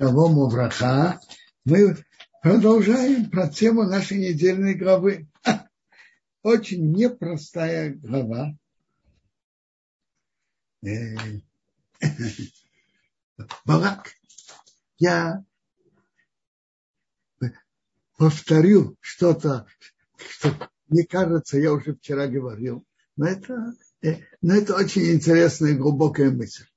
Шалом 0.00 0.48
Враха. 0.48 1.20
Мы 1.66 1.94
продолжаем 2.42 3.28
про 3.30 3.50
тему 3.50 3.82
нашей 3.82 4.16
недельной 4.16 4.74
главы. 4.74 5.28
Очень 6.42 6.90
непростая 6.92 7.92
глава. 7.92 8.56
Э, 10.82 11.16
Балак, 13.66 14.14
я 14.96 15.44
повторю 18.16 18.96
что-то, 19.00 19.66
что 20.16 20.70
мне 20.88 21.04
кажется, 21.04 21.58
я 21.58 21.74
уже 21.74 21.94
вчера 21.94 22.26
говорил, 22.26 22.86
но 23.16 23.26
это, 23.26 23.74
э, 24.00 24.22
но 24.40 24.54
это 24.54 24.76
очень 24.76 25.12
интересная 25.12 25.72
и 25.72 25.76
глубокая 25.76 26.30
мысль. 26.30 26.69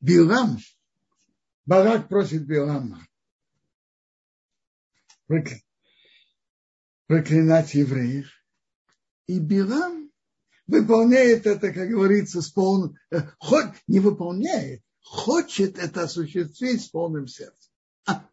Билам, 0.00 0.58
Барак 1.66 2.08
просит 2.08 2.46
Билама 2.46 3.06
проклинать 7.08 7.74
евреев. 7.74 8.30
И 9.26 9.40
Билам 9.40 10.10
выполняет 10.66 11.46
это, 11.46 11.72
как 11.72 11.88
говорится, 11.88 12.40
с 12.40 12.50
полным... 12.50 12.96
Э, 13.10 13.22
хоть 13.38 13.74
не 13.86 14.00
выполняет, 14.00 14.82
хочет 15.02 15.78
это 15.78 16.02
осуществить 16.02 16.82
с 16.82 16.88
полным 16.88 17.26
сердцем. 17.26 17.72
А. 18.06 18.28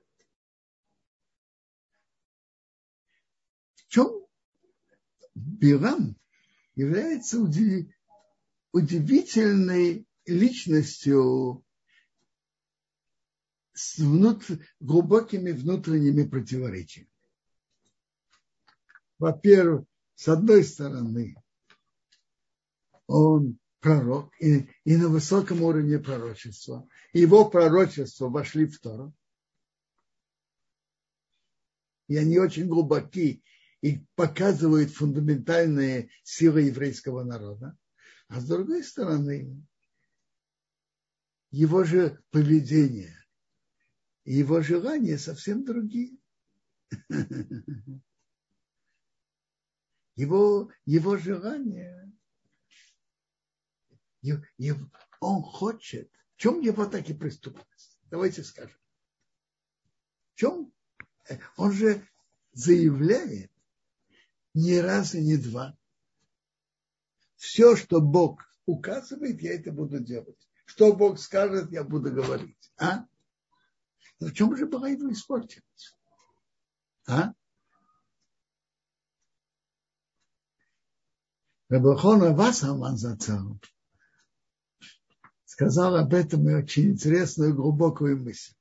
В 3.76 3.88
чем 3.88 4.26
Билам 5.34 6.18
является 6.76 7.40
удивительной 8.72 10.06
личностью 10.26 11.64
с 13.74 13.98
внутр... 13.98 14.66
глубокими 14.80 15.52
внутренними 15.52 16.24
противоречиями. 16.28 17.10
Во-первых, 19.20 19.86
с 20.16 20.28
одной 20.28 20.64
стороны, 20.64 21.36
он 23.08 23.60
пророк 23.80 24.34
и, 24.40 24.68
и 24.84 24.98
на 24.98 25.10
высоком 25.10 25.62
уровне 25.62 26.00
пророчества. 26.00 26.88
Его 27.14 27.50
пророчества 27.50 28.30
вошли 28.30 28.66
в 28.66 28.80
Тору. 28.80 29.14
И 32.08 32.18
они 32.18 32.40
очень 32.40 32.68
глубоки 32.68 33.44
и 33.82 34.06
показывают 34.16 34.92
фундаментальные 34.92 36.10
силы 36.24 36.62
еврейского 36.62 37.24
народа. 37.24 37.78
А 38.28 38.40
с 38.40 38.46
другой 38.46 38.84
стороны, 38.84 39.64
его 41.56 41.86
же 41.86 42.22
поведение 42.32 43.16
его 44.26 44.62
желания 44.62 45.18
совсем 45.18 45.64
другие. 45.64 46.18
Его, 50.18 50.72
его 50.86 51.18
желание, 51.18 52.10
он 55.20 55.42
хочет, 55.42 56.10
в 56.36 56.38
чем 56.38 56.62
его 56.62 56.86
так 56.86 57.10
и 57.10 57.14
преступность? 57.14 58.00
Давайте 58.06 58.46
скажем. 58.46 58.80
В 60.32 60.36
чем? 60.36 60.74
Он 61.58 61.74
же 61.74 62.08
заявляет 62.54 63.52
не 64.54 64.80
раз 64.80 65.16
и 65.16 65.22
не 65.22 65.36
два. 65.36 65.78
Все, 67.36 67.76
что 67.76 68.00
Бог 68.00 68.42
указывает, 68.66 69.42
я 69.42 69.56
это 69.56 69.74
буду 69.74 70.00
делать. 70.00 70.48
Что 70.66 70.94
Бог 70.94 71.20
скажет, 71.20 71.72
я 71.72 71.84
буду 71.84 72.12
говорить. 72.12 72.72
А? 72.78 73.06
В 74.20 74.32
чем 74.34 74.56
же 74.56 74.66
была 74.66 74.90
его 74.90 75.12
испортилась? 75.12 75.98
А? 77.08 77.34
Рабахона 81.70 82.34
Васаман 82.34 82.98
зацал 82.98 83.60
сказал 85.56 85.96
об 85.96 86.14
этом 86.14 86.50
и 86.50 86.54
очень 86.54 86.92
интересную 86.92 87.56
глубокую 87.56 88.22
мысль. 88.22 88.54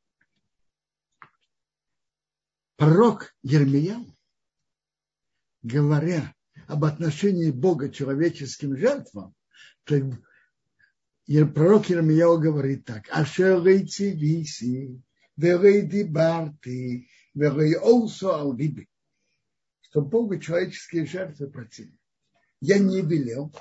Пророк 2.77 3.35
Ермия, 3.43 3.99
говоря 5.63 6.33
об 6.69 6.85
отношении 6.85 7.51
Бога 7.51 7.89
к 7.89 7.95
человеческим 7.95 8.77
жертвам, 8.77 9.35
пророк 11.27 11.89
Ермияу 11.89 12.39
говорит 12.39 12.85
так, 12.85 13.07
«Ашер 13.11 13.63
цивиси, 13.89 15.03
верей 15.37 15.83
дибарти, 15.83 17.09
верей 17.35 17.77
олсо 17.77 18.37
алвиби», 18.37 18.89
что 19.81 20.03
Богу 20.03 20.39
человеческие 20.39 21.07
жертвы 21.07 21.49
противны. 21.49 21.99
Я 22.61 22.79
не 22.79 23.01
велел, 23.01 23.55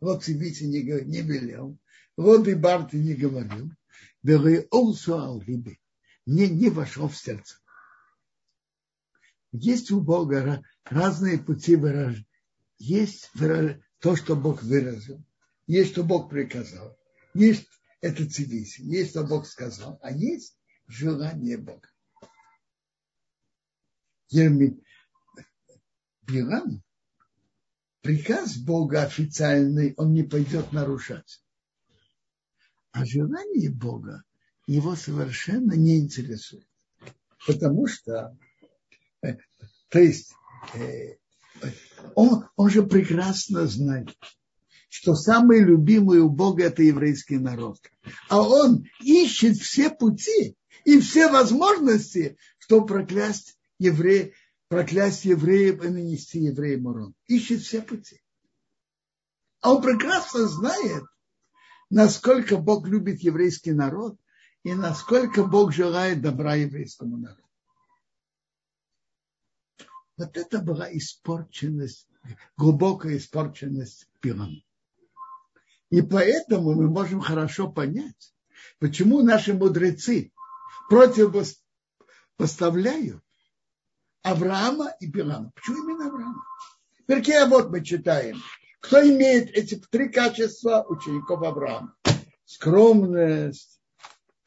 вот 0.00 0.24
цивиси 0.24 0.64
не, 0.64 0.82
не 0.82 1.22
велел, 1.22 1.78
вот 2.16 2.44
дибарти 2.44 2.98
не 2.98 3.14
говорил, 3.14 3.70
верей 4.22 4.66
олсо 4.70 5.22
алвиби, 5.22 5.80
мне 6.26 6.48
не 6.48 6.68
вошел 6.68 7.08
в 7.08 7.16
сердце. 7.16 7.56
Есть 9.52 9.90
у 9.90 10.00
Бога 10.00 10.62
разные 10.84 11.38
пути 11.38 11.74
выражения. 11.74 12.26
Есть 12.76 13.30
то, 13.98 14.14
что 14.14 14.36
Бог 14.36 14.62
выразил, 14.62 15.24
есть, 15.68 15.92
что 15.92 16.02
Бог 16.02 16.28
приказал, 16.28 16.98
есть 17.34 17.68
это 18.00 18.28
цивиси, 18.28 18.80
есть, 18.80 19.10
что 19.10 19.22
Бог 19.22 19.46
сказал, 19.46 20.00
а 20.02 20.10
есть 20.10 20.58
желание 20.88 21.58
Бога. 21.58 21.88
Билам, 26.22 26.82
приказ 28.00 28.56
Бога 28.56 29.02
официальный, 29.02 29.94
он 29.96 30.12
не 30.12 30.22
пойдет 30.22 30.72
нарушать. 30.72 31.42
А 32.92 33.04
желание 33.04 33.70
Бога 33.70 34.24
его 34.66 34.96
совершенно 34.96 35.74
не 35.74 35.98
интересует. 35.98 36.66
Потому 37.46 37.86
что, 37.86 38.36
э, 39.22 39.36
то 39.88 39.98
есть, 39.98 40.32
э, 40.74 41.16
он, 42.14 42.48
он 42.56 42.70
же 42.70 42.82
прекрасно 42.82 43.66
знает, 43.66 44.16
что 44.88 45.14
самый 45.14 45.60
любимый 45.60 46.20
у 46.20 46.30
Бога 46.30 46.64
это 46.64 46.82
еврейский 46.82 47.38
народ. 47.38 47.78
А 48.28 48.40
он 48.42 48.86
ищет 49.00 49.56
все 49.56 49.90
пути 49.90 50.56
и 50.84 51.00
все 51.00 51.30
возможности, 51.30 52.38
чтобы 52.58 52.86
проклясть 52.86 53.58
евреев, 53.78 54.34
проклясть 54.68 55.24
евреев 55.24 55.84
и 55.84 55.88
нанести 55.88 56.40
евреям 56.40 56.86
урон. 56.86 57.14
Ищет 57.26 57.60
все 57.60 57.82
пути. 57.82 58.22
А 59.60 59.74
он 59.74 59.82
прекрасно 59.82 60.46
знает, 60.46 61.04
насколько 61.90 62.56
Бог 62.56 62.86
любит 62.86 63.20
еврейский 63.20 63.72
народ 63.72 64.18
и 64.62 64.74
насколько 64.74 65.44
Бог 65.44 65.72
желает 65.72 66.22
добра 66.22 66.54
еврейскому 66.54 67.18
народу. 67.18 67.42
Вот 70.16 70.36
это 70.36 70.60
была 70.60 70.90
испорченность, 70.96 72.08
глубокая 72.56 73.18
испорченность 73.18 74.08
пирам. 74.20 74.62
И 75.90 76.02
поэтому 76.02 76.74
мы 76.74 76.88
можем 76.88 77.20
хорошо 77.20 77.70
понять, 77.70 78.34
почему 78.78 79.22
наши 79.22 79.54
мудрецы 79.54 80.32
противопоставляют 80.88 83.22
Авраама 84.22 84.92
и 85.00 85.06
Билама. 85.06 85.50
Почему 85.54 85.84
именно 85.84 86.08
Авраама? 86.08 86.42
Перке 87.06 87.46
вот 87.46 87.70
мы 87.70 87.82
читаем. 87.82 88.42
Кто 88.80 89.00
имеет 89.02 89.50
эти 89.50 89.76
три 89.90 90.10
качества 90.10 90.84
учеников 90.88 91.42
Авраама? 91.42 91.94
Скромность, 92.44 93.80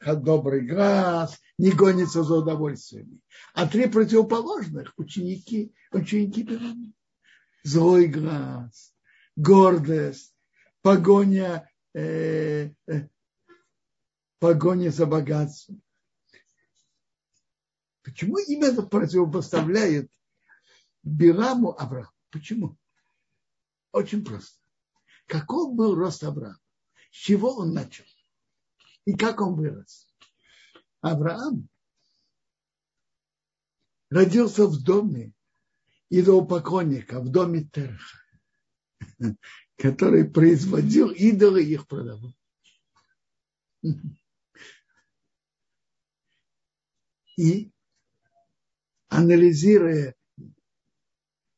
добрый 0.00 0.64
глаз, 0.66 1.38
не 1.58 1.72
гонится 1.72 2.22
за 2.22 2.36
удовольствиями. 2.36 3.18
А 3.54 3.66
три 3.66 3.86
противоположных 3.86 4.92
ученики, 4.96 5.74
ученики 5.90 6.44
Билама. 6.44 6.92
Злой 7.64 8.06
глаз, 8.06 8.94
гордость, 9.36 10.31
погоня, 10.82 11.70
э, 11.94 12.70
э, 12.86 13.08
погоня 14.38 14.90
за 14.90 15.06
богатством. 15.06 15.82
Почему 18.02 18.36
именно 18.38 18.82
противопоставляет 18.82 20.10
Бираму 21.04 21.80
Авраам? 21.80 22.10
Почему? 22.30 22.76
Очень 23.92 24.24
просто. 24.24 24.58
Каков 25.26 25.74
был 25.74 25.94
рост 25.94 26.24
Авраама? 26.24 26.58
С 27.10 27.16
чего 27.16 27.54
он 27.56 27.72
начал? 27.72 28.04
И 29.04 29.14
как 29.14 29.40
он 29.40 29.54
вырос? 29.54 30.08
Авраам 31.00 31.68
родился 34.10 34.66
в 34.66 34.82
доме 34.82 35.32
идолопоклонника, 36.10 37.20
в 37.20 37.30
доме 37.30 37.64
Терха 37.64 38.18
который 39.76 40.28
производил 40.28 41.10
идолы 41.10 41.64
и 41.64 41.72
их 41.72 41.86
продавал. 41.86 42.34
И 47.36 47.72
анализируя 49.08 50.14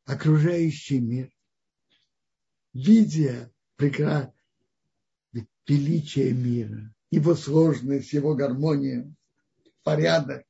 окружающий 0.05 1.01
мир, 1.01 1.31
видя 2.73 3.53
прекрасное 3.77 4.33
величие 5.67 6.33
мира, 6.33 6.95
его 7.11 7.35
сложность, 7.35 8.13
его 8.13 8.35
гармония, 8.35 9.13
порядок, 9.83 10.47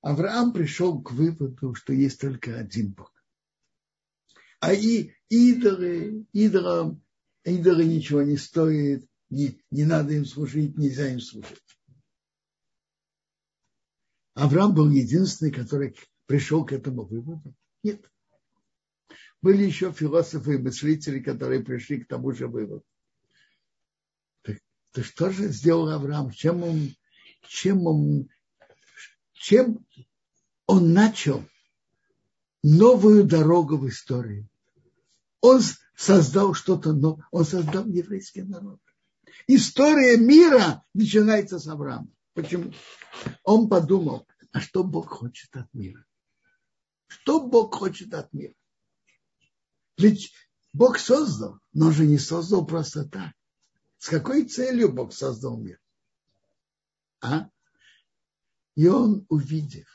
Авраам 0.00 0.52
пришел 0.52 1.02
к 1.02 1.10
выводу, 1.10 1.74
что 1.74 1.92
есть 1.92 2.20
только 2.20 2.58
один 2.58 2.92
Бог. 2.92 3.12
А 4.60 4.72
и 4.72 5.12
идолы, 5.28 6.26
идолам, 6.32 7.02
идолы 7.44 7.84
ничего 7.84 8.22
не 8.22 8.36
стоят, 8.36 9.04
не, 9.30 9.60
не 9.70 9.84
надо 9.84 10.14
им 10.14 10.24
служить, 10.24 10.76
нельзя 10.76 11.08
им 11.10 11.20
служить. 11.20 11.62
Авраам 14.34 14.74
был 14.74 14.88
единственный, 14.90 15.50
который 15.50 15.96
пришел 16.26 16.64
к 16.64 16.72
этому 16.72 17.04
выводу? 17.04 17.54
Нет. 17.82 18.08
Были 19.42 19.64
еще 19.64 19.92
философы 19.92 20.54
и 20.54 20.58
мыслители, 20.58 21.20
которые 21.20 21.62
пришли 21.62 22.00
к 22.00 22.08
тому 22.08 22.32
же 22.32 22.48
выводу. 22.48 22.84
Так, 24.42 24.58
так 24.92 25.04
что 25.04 25.30
же 25.30 25.48
сделал 25.48 25.88
Авраам? 25.88 26.30
Чем 26.30 26.62
он, 26.62 26.94
чем 27.42 27.86
он, 27.86 28.28
чем 29.32 29.84
он 30.66 30.92
начал 30.92 31.44
новую 32.62 33.24
дорогу 33.24 33.76
в 33.76 33.88
истории? 33.88 34.48
Он 35.40 35.60
создал 35.96 36.54
что-то 36.54 36.92
новое. 36.92 37.26
Он 37.30 37.44
создал 37.44 37.86
еврейский 37.86 38.42
народ. 38.42 38.80
История 39.46 40.16
мира 40.16 40.84
начинается 40.94 41.58
с 41.58 41.66
Авраама. 41.66 42.08
Почему? 42.34 42.72
Он 43.44 43.68
подумал, 43.68 44.26
а 44.52 44.60
что 44.60 44.84
Бог 44.84 45.08
хочет 45.08 45.54
от 45.56 45.72
мира? 45.72 46.04
Что 47.06 47.40
Бог 47.46 47.74
хочет 47.74 48.12
от 48.14 48.32
мира? 48.32 48.54
Ведь 49.96 50.32
Бог 50.72 50.98
создал, 50.98 51.58
но 51.72 51.90
же 51.90 52.06
не 52.06 52.18
создал 52.18 52.66
просто 52.66 53.08
так. 53.08 53.32
С 53.98 54.08
какой 54.08 54.44
целью 54.44 54.92
Бог 54.92 55.12
создал 55.12 55.58
мир? 55.58 55.80
А? 57.20 57.48
И 58.76 58.86
он, 58.86 59.26
увидев, 59.28 59.88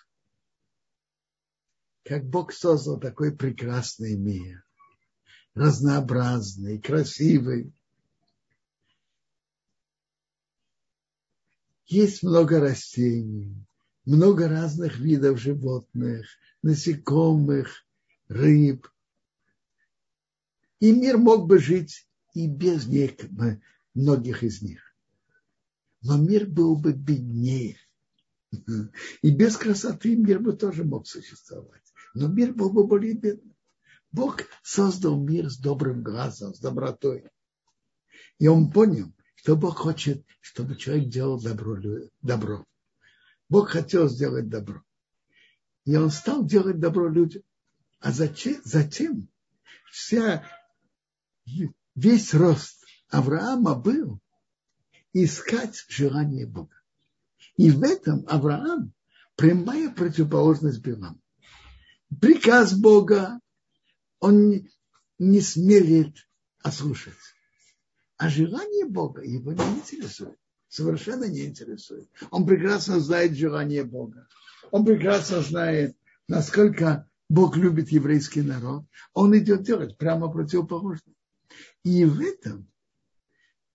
как 2.04 2.26
Бог 2.26 2.52
создал 2.52 3.00
такой 3.00 3.36
прекрасный 3.36 4.18
мир, 4.18 4.66
разнообразный, 5.54 6.80
красивый, 6.80 7.74
есть 11.86 12.24
много 12.24 12.60
растений, 12.60 13.56
много 14.06 14.48
разных 14.48 14.98
видов 14.98 15.40
животных, 15.40 16.28
насекомых, 16.62 17.86
рыб. 18.28 18.90
И 20.80 20.92
мир 20.92 21.18
мог 21.18 21.48
бы 21.48 21.60
жить 21.60 22.08
и 22.34 22.48
без 22.48 22.88
них, 22.88 23.14
многих 23.94 24.44
из 24.44 24.62
них. 24.62 24.82
Но 26.02 26.18
мир 26.18 26.48
был 26.48 26.76
бы 26.76 26.92
беднее. 26.92 27.78
И 29.22 29.32
без 29.32 29.56
красоты 29.56 30.18
мир 30.18 30.40
бы 30.40 30.54
тоже 30.54 30.84
мог 30.84 31.08
существовать. 31.08 31.82
Но 32.14 32.28
мир 32.28 32.54
был 32.54 32.72
бы 32.72 32.86
более 32.86 33.14
бедным. 33.14 33.53
Бог 34.14 34.44
создал 34.62 35.20
мир 35.20 35.50
с 35.50 35.58
добрым 35.58 36.04
глазом, 36.04 36.54
с 36.54 36.60
добротой. 36.60 37.30
И 38.38 38.48
он 38.48 38.72
понял, 38.72 39.12
что 39.36 39.58
Бог 39.58 39.80
хочет, 39.80 40.24
чтобы 40.40 40.76
человек 40.76 41.10
делал 41.10 41.42
добро. 41.42 41.78
добро. 42.22 42.66
Бог 43.50 43.70
хотел 43.70 44.08
сделать 44.08 44.50
добро. 44.50 44.84
И 45.86 45.96
он 45.98 46.12
стал 46.12 46.46
делать 46.46 46.80
добро 46.80 47.10
людям. 47.10 47.42
А 48.00 48.12
затем, 48.12 48.62
затем 48.64 49.28
вся, 49.92 50.46
весь 51.96 52.34
рост 52.36 52.86
Авраама 53.10 53.76
был 53.76 54.20
искать 55.12 55.86
желание 55.90 56.46
Бога. 56.46 56.76
И 57.58 57.72
в 57.72 57.82
этом 57.84 58.26
Авраам 58.28 58.94
прямая 59.36 59.90
противоположность 59.90 60.82
Билам. 60.82 61.20
Приказ 62.22 62.74
Бога 62.78 63.40
он 64.24 64.70
не 65.20 65.42
смелит 65.42 66.28
ослушать. 66.62 67.14
А 68.18 68.30
желание 68.30 68.86
Бога 68.86 69.22
его 69.22 69.52
не 69.52 69.64
интересует 69.76 70.38
совершенно 70.74 71.26
не 71.26 71.46
интересует. 71.46 72.10
Он 72.32 72.48
прекрасно 72.48 73.00
знает 73.00 73.38
желание 73.38 73.84
Бога. 73.84 74.28
Он 74.72 74.84
прекрасно 74.84 75.42
знает, 75.42 75.96
насколько 76.28 77.08
Бог 77.30 77.56
любит 77.58 77.90
еврейский 77.90 78.42
народ. 78.42 78.84
Он 79.14 79.38
идет 79.38 79.62
делать 79.62 79.98
прямо 80.00 80.32
противоположно. 80.32 81.14
И 81.84 82.06
в 82.06 82.20
этом 82.20 82.68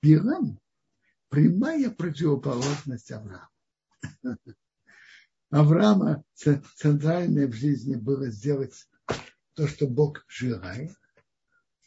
Билам 0.02 0.58
прямая 1.28 1.90
противоположность 1.90 3.12
Авраама. 3.12 3.48
Авраама 5.50 6.24
центральное 6.34 7.46
в 7.46 7.52
жизни 7.52 7.94
было 7.94 8.28
сделать 8.28 8.88
то, 9.58 9.66
что 9.66 9.88
Бог 9.88 10.24
желает, 10.28 10.96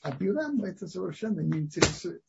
а 0.01 0.13
Билама 0.13 0.68
это 0.68 0.89
совершенно 0.89 1.39
не 1.39 1.59
интересует. 1.59 2.21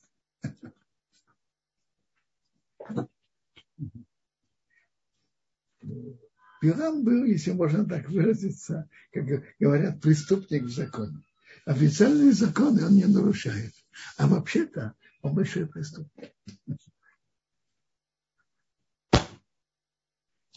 Пирам 6.60 7.02
был, 7.02 7.24
если 7.24 7.50
можно 7.50 7.84
так 7.84 8.08
выразиться, 8.08 8.88
как 9.12 9.24
говорят, 9.58 10.00
преступник 10.00 10.62
в 10.62 10.70
законе. 10.70 11.20
Официальные 11.64 12.34
законы 12.34 12.86
он 12.86 12.94
не 12.94 13.06
нарушает. 13.06 13.74
А 14.18 14.28
вообще-то 14.28 14.94
он 15.22 15.34
большой 15.34 15.66
преступник. 15.66 16.36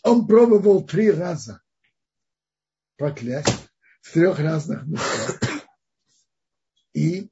Он 0.04 0.28
пробовал 0.28 0.86
три 0.86 1.10
раза 1.10 1.64
проклясть 2.98 3.68
в 4.06 4.14
трех 4.14 4.40
разных 4.40 4.86
местах. 4.86 5.40
И 6.94 7.28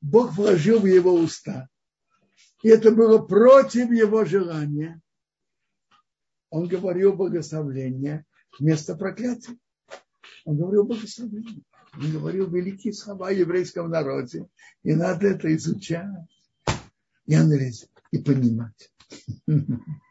Бог 0.00 0.32
вложил 0.34 0.80
в 0.80 0.86
его 0.86 1.12
уста. 1.12 1.68
И 2.62 2.68
это 2.68 2.92
было 2.92 3.18
против 3.18 3.90
его 3.90 4.24
желания. 4.24 5.00
Он 6.50 6.68
говорил 6.68 7.14
благословление 7.14 8.24
вместо 8.58 8.94
проклятия. 8.94 9.58
Он 10.44 10.56
говорил 10.56 10.84
благословение. 10.84 11.64
Он 11.94 12.12
говорил 12.12 12.48
великие 12.48 12.92
слова 12.92 13.28
о 13.28 13.32
еврейском 13.32 13.90
народе. 13.90 14.48
И 14.84 14.94
надо 14.94 15.26
это 15.26 15.54
изучать 15.56 16.06
и 17.26 17.34
анализировать, 17.34 17.90
и 18.12 18.18
понимать. 18.18 18.92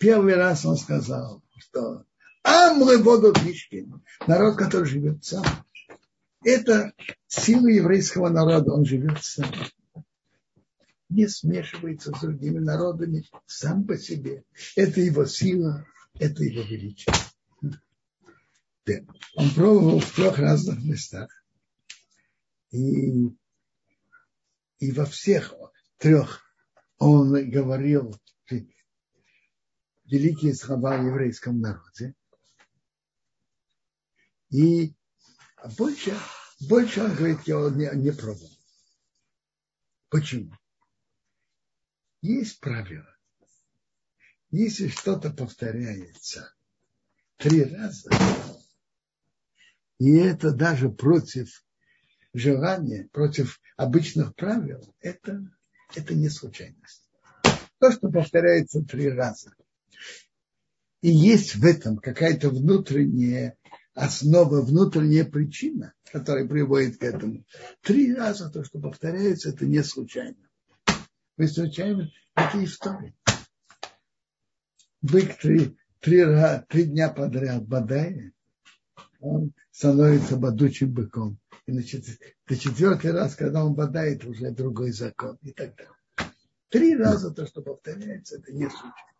Первый 0.00 0.34
раз 0.34 0.64
он 0.64 0.78
сказал, 0.78 1.42
что 1.58 2.06
Амры 2.42 2.96
воду 3.02 3.34
народ, 4.26 4.56
который 4.56 4.86
живет 4.86 5.22
сам. 5.22 5.44
Это 6.42 6.94
сила 7.26 7.66
еврейского 7.66 8.30
народа, 8.30 8.72
он 8.72 8.86
живет 8.86 9.22
сам. 9.22 9.52
Не 11.10 11.28
смешивается 11.28 12.16
с 12.16 12.20
другими 12.20 12.60
народами 12.60 13.28
сам 13.44 13.84
по 13.84 13.98
себе. 13.98 14.42
Это 14.74 15.02
его 15.02 15.26
сила, 15.26 15.84
это 16.14 16.44
его 16.44 16.62
величие. 16.62 17.14
Он 19.34 19.50
пробовал 19.50 20.00
в 20.00 20.14
трех 20.14 20.38
разных 20.38 20.82
местах. 20.82 21.28
И, 22.70 23.28
и 24.78 24.92
во 24.92 25.04
всех 25.04 25.54
трех 25.98 26.40
он 26.96 27.50
говорил 27.50 28.14
великие 30.10 30.54
слова 30.54 30.94
о 30.94 31.02
еврейском 31.02 31.60
народе. 31.60 32.14
И 34.50 34.94
больше 35.78 36.14
больше 36.60 37.02
он 37.02 37.14
говорит, 37.14 37.40
я 37.46 37.56
не, 37.70 37.90
не 37.96 38.12
пробовал. 38.12 38.50
Почему? 40.10 40.52
Есть 42.20 42.60
правило. 42.60 43.16
Если 44.50 44.88
что-то 44.88 45.30
повторяется 45.30 46.54
три 47.36 47.64
раза, 47.64 48.10
и 49.98 50.16
это 50.16 50.52
даже 50.52 50.90
против 50.90 51.64
желания, 52.34 53.08
против 53.12 53.60
обычных 53.76 54.34
правил, 54.34 54.94
это, 55.00 55.40
это 55.94 56.14
не 56.14 56.28
случайность. 56.28 57.08
То, 57.78 57.90
что 57.90 58.10
повторяется 58.10 58.82
три 58.82 59.08
раза. 59.08 59.54
И 61.02 61.10
есть 61.10 61.54
в 61.56 61.64
этом 61.64 61.96
какая-то 61.98 62.50
внутренняя 62.50 63.56
основа, 63.94 64.60
внутренняя 64.62 65.24
причина, 65.24 65.94
которая 66.12 66.46
приводит 66.46 66.98
к 66.98 67.02
этому. 67.02 67.44
Три 67.82 68.14
раза 68.14 68.50
то, 68.50 68.64
что 68.64 68.80
повторяется, 68.80 69.50
это 69.50 69.66
не 69.66 69.82
случайно. 69.82 70.36
мы 71.36 71.46
встречаем 71.46 72.10
такие 72.34 72.64
истории. 72.64 73.14
Бык 75.02 75.38
три, 75.38 75.76
три, 76.00 76.24
три 76.68 76.84
дня 76.84 77.08
подряд 77.08 77.66
бодает, 77.66 78.34
он 79.20 79.52
становится 79.70 80.36
бодучим 80.36 80.92
быком. 80.92 81.38
И 81.66 81.72
значит, 81.72 82.04
до 82.46 82.56
четвертый 82.56 83.12
раз, 83.12 83.34
когда 83.34 83.64
он 83.64 83.74
бодает, 83.74 84.24
уже 84.24 84.50
другой 84.50 84.92
закон 84.92 85.38
и 85.42 85.52
так 85.52 85.74
далее. 85.76 85.94
Три 86.68 86.96
раза 86.96 87.30
то, 87.30 87.46
что 87.46 87.62
повторяется, 87.62 88.36
это 88.36 88.52
не 88.52 88.68
случай. 88.68 89.10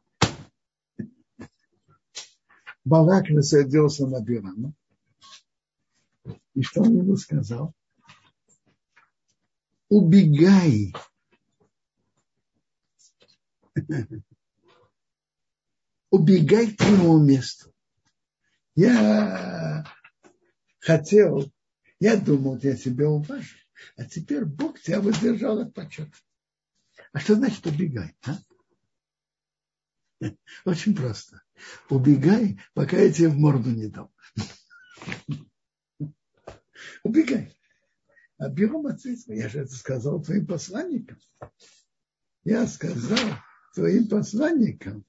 Балак 2.84 3.26
рассердился 3.28 4.06
на 4.06 4.20
Бирама. 4.22 4.72
И 6.54 6.62
что 6.62 6.82
он 6.82 6.96
ему 6.96 7.16
сказал? 7.16 7.74
Убегай. 9.88 10.92
Убегай 16.10 16.72
к 16.72 16.78
твоему 16.78 17.22
месту. 17.22 17.72
Я 18.74 19.84
хотел, 20.78 21.52
я 21.98 22.16
думал, 22.16 22.58
я 22.62 22.76
тебя 22.76 23.08
уважу, 23.08 23.56
а 23.96 24.04
теперь 24.04 24.44
Бог 24.44 24.80
тебя 24.80 25.00
воздержал 25.00 25.58
от 25.60 25.74
почета. 25.74 26.12
А 27.12 27.20
что 27.20 27.34
значит 27.34 27.66
убегай? 27.66 28.16
А? 28.26 28.38
Очень 30.64 30.94
просто. 30.94 31.42
Убегай, 31.88 32.60
пока 32.74 32.98
я 32.98 33.12
тебе 33.12 33.28
в 33.28 33.36
морду 33.36 33.70
не 33.70 33.88
дам. 33.88 34.10
Убегай. 37.02 37.56
А 38.38 38.46
ответственно. 38.46 39.34
Я 39.34 39.48
же 39.48 39.60
это 39.60 39.72
сказал 39.72 40.22
твоим 40.22 40.46
посланникам. 40.46 41.18
Я 42.44 42.66
сказал 42.66 43.18
твоим 43.74 44.08
посланникам. 44.08 45.04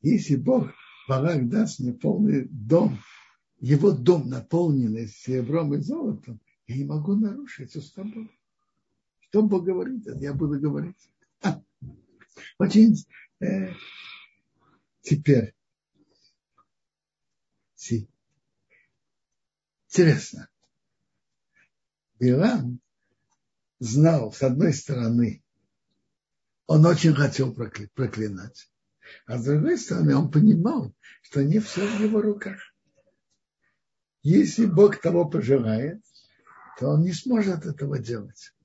Если 0.00 0.36
Бог 0.36 0.70
Барак 1.08 1.48
даст 1.48 1.80
мне 1.80 1.92
полный 1.92 2.46
дом, 2.48 3.00
его 3.58 3.90
дом 3.90 4.28
наполненный 4.28 5.08
серебром 5.08 5.74
и 5.74 5.78
золотом, 5.78 6.40
я 6.68 6.76
не 6.76 6.84
могу 6.84 7.16
нарушить 7.16 7.74
уста 7.74 8.04
Что 9.36 9.42
Бог 9.42 9.66
говорит, 9.66 10.02
я 10.18 10.32
буду 10.32 10.58
говорить. 10.58 10.96
А, 11.42 11.62
очень 12.56 12.96
э, 13.40 13.74
теперь 15.02 15.54
интересно. 19.90 20.48
Билам 22.18 22.80
знал, 23.78 24.32
с 24.32 24.42
одной 24.42 24.72
стороны, 24.72 25.44
он 26.66 26.86
очень 26.86 27.14
хотел 27.14 27.54
проклинать, 27.54 28.70
а 29.26 29.36
с 29.36 29.44
другой 29.44 29.76
стороны, 29.76 30.16
он 30.16 30.30
понимал, 30.30 30.94
что 31.20 31.44
не 31.44 31.58
все 31.58 31.86
в 31.86 32.00
его 32.00 32.22
руках. 32.22 32.58
Если 34.22 34.64
Бог 34.64 34.98
того 35.02 35.28
пожелает, 35.28 36.02
то 36.78 36.88
он 36.88 37.02
не 37.02 37.12
сможет 37.12 37.66
этого 37.66 37.98
делать. 37.98 38.55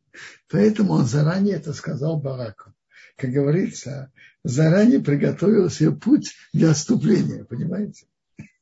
Поэтому 0.49 0.93
он 0.93 1.05
заранее 1.05 1.55
это 1.55 1.73
сказал 1.73 2.19
Бараку. 2.19 2.73
Как 3.17 3.31
говорится, 3.31 4.11
заранее 4.43 4.99
приготовил 4.99 5.69
себе 5.69 5.91
путь 5.91 6.35
для 6.53 6.71
отступления, 6.71 7.43
понимаете? 7.43 8.07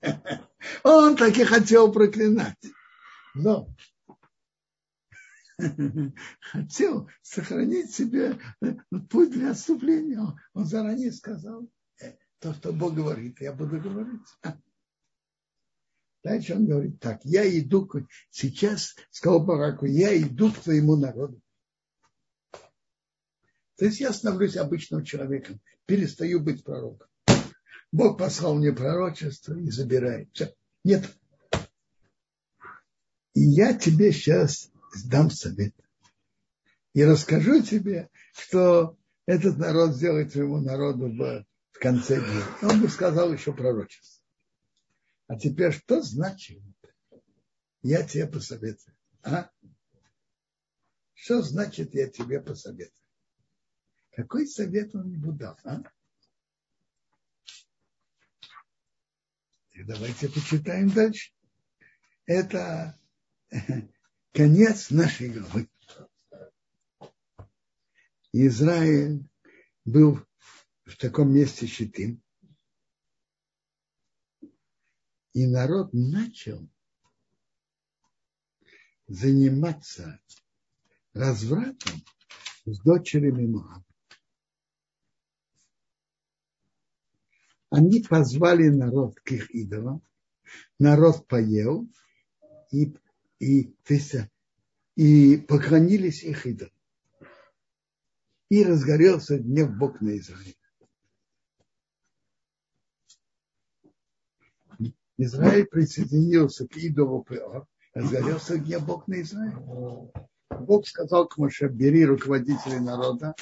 Он 0.84 1.15
так 1.15 1.38
и 1.38 1.44
хотел 1.44 1.91
проклинать. 1.91 2.58
Но 3.36 3.70
хотел 6.41 7.10
сохранить 7.22 7.94
себе 7.94 8.38
путь 9.10 9.32
для 9.32 9.51
отступления. 9.51 10.22
Он 10.53 10.65
заранее 10.65 11.12
сказал, 11.12 11.70
«Э, 12.01 12.13
то, 12.39 12.53
что 12.53 12.72
Бог 12.74 12.96
говорит, 12.96 13.41
я 13.41 13.53
буду 13.53 13.79
говорить. 13.79 14.27
Дальше 16.23 16.53
он 16.55 16.65
говорит 16.65 16.99
так, 16.99 17.21
я 17.23 17.47
иду, 17.59 17.89
сейчас, 18.29 18.95
сказал 19.09 19.43
Бараку, 19.43 19.85
я 19.85 20.19
иду 20.19 20.51
к 20.51 20.59
твоему 20.59 20.97
народу. 20.97 21.41
То 23.77 23.85
есть 23.85 24.01
я 24.01 24.11
становлюсь 24.11 24.57
обычным 24.57 25.05
человеком, 25.05 25.61
перестаю 25.85 26.41
быть 26.41 26.63
пророком. 26.63 27.07
Бог 27.91 28.19
послал 28.19 28.55
мне 28.55 28.73
пророчество 28.73 29.57
и 29.57 29.71
забирает. 29.71 30.29
Все. 30.33 30.53
Нет. 30.83 31.09
И 33.33 33.41
я 33.41 33.73
тебе 33.73 34.11
сейчас 34.11 34.69
дам 35.05 35.31
совет. 35.31 35.73
И 36.93 37.03
расскажу 37.03 37.61
тебе, 37.61 38.09
что 38.33 38.97
этот 39.25 39.57
народ 39.57 39.95
сделает 39.95 40.33
своему 40.33 40.59
народу 40.59 41.07
в 41.07 41.79
конце 41.79 42.19
дня. 42.19 42.43
Он 42.69 42.81
бы 42.81 42.89
сказал 42.89 43.31
еще 43.31 43.53
пророчество. 43.53 44.18
А 45.29 45.38
теперь 45.38 45.71
что 45.71 46.01
значит? 46.01 46.59
Я 47.83 48.01
тебе 48.01 48.25
посоветую. 48.25 48.98
А? 49.21 49.51
Что 51.13 51.43
значит 51.43 51.93
я 51.93 52.09
тебе 52.09 52.41
посоветую? 52.41 53.05
Какой 54.09 54.48
совет 54.48 54.95
он 54.95 55.12
ему 55.12 55.31
дал? 55.31 55.55
А? 55.63 55.83
И 59.69 59.83
давайте 59.83 60.29
почитаем 60.29 60.89
дальше. 60.89 61.31
Это 62.25 63.00
конец 64.33 64.89
нашей 64.89 65.29
главы. 65.29 65.69
Израиль 68.33 69.29
был 69.86 70.25
в 70.86 70.98
таком 70.98 71.31
месте 71.31 71.67
щитим, 71.67 72.19
и 75.33 75.48
народ 75.48 75.93
начал 75.93 76.69
заниматься 79.07 80.19
развратом 81.13 82.03
с 82.65 82.81
дочерями 82.81 83.48
Моаба. 83.48 83.86
Они 87.69 88.01
позвали 88.01 88.69
народ 88.69 89.19
к 89.19 89.31
их 89.31 89.51
идолам, 89.51 90.01
народ 90.79 91.27
поел 91.27 91.88
и, 92.71 92.95
и, 93.39 93.75
и 94.95 95.38
поклонились 95.38 96.24
их 96.24 96.48
идолам. 96.48 96.74
И 98.50 98.63
разгорелся 98.63 99.38
гнев 99.38 99.77
Бог 99.77 100.01
на 100.01 100.17
Израиль. 100.17 100.58
Израиль 105.21 105.65
присоединился 105.65 106.65
к 106.65 106.77
идолу 106.77 107.25
Пеор, 107.25 107.67
разгорелся 107.93 108.57
гнев 108.57 108.85
Бог 108.85 109.05
на 109.09 109.21
Израиль. 109.21 109.53
Бог 110.49 110.88
сказал 110.88 111.27
к 111.27 111.38
Моше, 111.38 111.67
бери 111.67 112.05
руководителей 112.05 112.79
народа, 112.79 113.35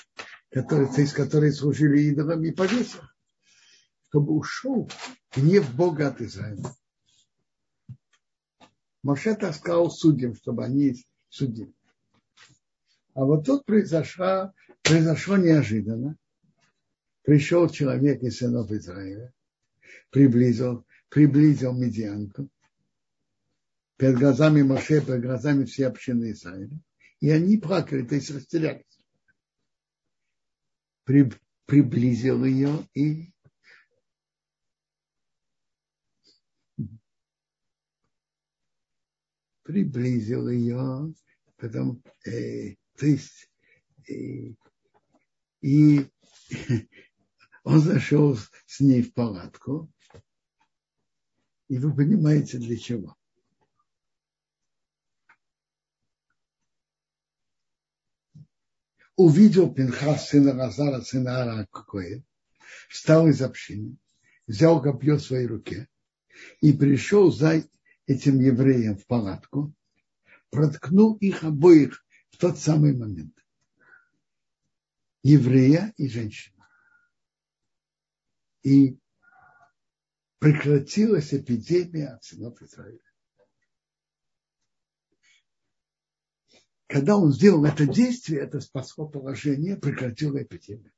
которые, 0.50 0.90
из 0.98 1.14
которых 1.14 1.54
служили 1.54 2.02
идолам, 2.02 2.44
и 2.44 2.52
повесил, 2.52 3.02
чтобы 4.08 4.34
ушел 4.34 4.90
гнев 5.36 5.72
Бога 5.76 6.08
от 6.08 6.20
Израиля. 6.20 6.64
Моше 9.04 9.36
таскал 9.36 9.92
судьям, 9.92 10.34
чтобы 10.34 10.66
они 10.66 10.96
судили. 11.30 11.76
А 13.14 13.24
вот 13.24 13.46
тут 13.46 13.66
произошло, 13.66 14.52
произошло 14.82 15.38
неожиданно. 15.38 16.18
Пришел 17.22 17.70
человек 17.70 18.24
из 18.24 18.40
сынов 18.40 18.72
Израиля, 18.72 19.32
приблизил, 20.10 20.87
приблизил 21.10 21.74
медианку 21.74 22.50
перед 23.98 24.18
глазами 24.18 24.62
Моше, 24.62 25.02
перед 25.02 25.22
глазами 25.22 25.66
всей 25.66 25.84
общины 25.84 26.32
Израиля. 26.32 26.80
И 27.20 27.30
они 27.30 27.58
плакали, 27.58 28.06
то 28.06 28.16
есть 28.16 28.30
растерялись. 28.30 28.86
При, 31.04 31.32
приблизил 31.66 32.44
ее 32.44 32.88
и 32.94 33.32
приблизил 39.64 40.48
ее, 40.48 41.14
потом, 41.58 42.02
э, 42.26 42.76
то 42.96 43.06
есть, 43.06 43.50
э, 44.08 44.54
и 45.62 46.08
он 47.64 47.80
зашел 47.82 48.38
с 48.66 48.80
ней 48.80 49.02
в 49.02 49.14
палатку, 49.14 49.92
и 51.68 51.78
вы 51.78 51.94
понимаете, 51.94 52.58
для 52.58 52.78
чего. 52.78 53.16
Увидел 59.16 59.74
Пинхас, 59.74 60.30
сына 60.30 60.54
Разара, 60.54 61.02
сына 61.02 61.42
Ара 61.42 61.68
какое, 61.72 62.24
встал 62.88 63.28
из 63.28 63.42
общины, 63.42 63.98
взял 64.46 64.82
копье 64.82 65.16
в 65.16 65.22
своей 65.22 65.48
руке 65.48 65.88
и 66.62 66.72
пришел 66.72 67.32
за 67.32 67.64
этим 68.06 68.40
евреем 68.40 68.96
в 68.96 69.06
палатку, 69.08 69.74
проткнул 70.52 71.16
их 71.16 71.44
обоих 71.44 72.06
в 72.30 72.38
тот 72.38 72.60
самый 72.60 72.96
момент. 72.96 73.34
Еврея 75.24 75.94
и 75.98 76.08
женщину. 76.08 76.64
И 78.62 79.00
прекратилась 80.40 81.34
эпидемия 81.34 82.10
от 82.10 82.24
сынов 82.24 82.62
Израиля. 82.62 83.00
Когда 86.88 87.18
он 87.18 87.34
сделал 87.34 87.66
это 87.66 87.86
действие, 87.86 88.42
это 88.42 88.62
спасло 88.62 89.08
положение, 89.08 89.76
прекратило 89.76 90.42
эпидемию. 90.42 90.94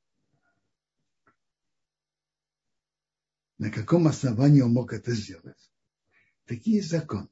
На 3.58 3.72
каком 3.72 4.08
основании 4.08 4.62
он 4.62 4.72
мог 4.72 4.94
это 4.94 5.12
сделать? 5.12 5.72
Такие 6.46 6.82
законы. 6.82 7.30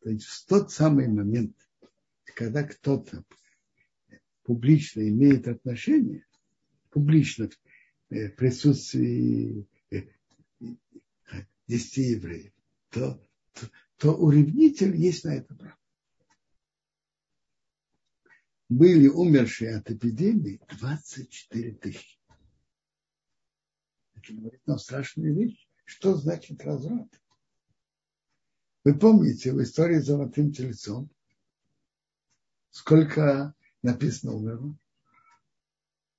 То 0.00 0.10
есть 0.10 0.24
в 0.24 0.46
тот 0.46 0.72
самый 0.72 1.08
момент, 1.08 1.56
когда 2.34 2.62
кто-то 2.62 3.24
публично 4.42 5.06
имеет 5.08 5.46
отношение, 5.46 6.26
публично 6.90 7.50
в 8.08 8.28
присутствии 8.30 9.66
десяти 11.66 12.02
евреев, 12.12 12.52
то, 12.90 13.20
то, 13.52 13.70
то 13.96 14.16
у 14.16 14.30
ревнителя 14.30 14.94
есть 14.94 15.24
на 15.24 15.34
это 15.34 15.54
право. 15.54 15.78
Были 18.68 19.06
умершие 19.06 19.76
от 19.76 19.90
эпидемии 19.90 20.60
24 20.80 21.74
тысячи. 21.74 22.18
Это 24.14 24.32
говорит 24.32 24.66
нам 24.66 24.78
страшную 24.78 25.34
вещь. 25.34 25.68
Что 25.84 26.16
значит 26.16 26.62
разврат? 26.64 27.08
Вы 28.82 28.98
помните 28.98 29.52
в 29.52 29.62
истории 29.62 30.00
с 30.00 30.06
золотым 30.06 30.52
тельцом, 30.52 31.10
сколько 32.70 33.54
написано 33.82 34.32
умерло? 34.32 34.76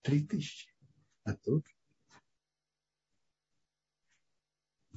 Три 0.02 0.26
тысячи. 0.26 0.74
А 1.24 1.34
тут 1.34 1.66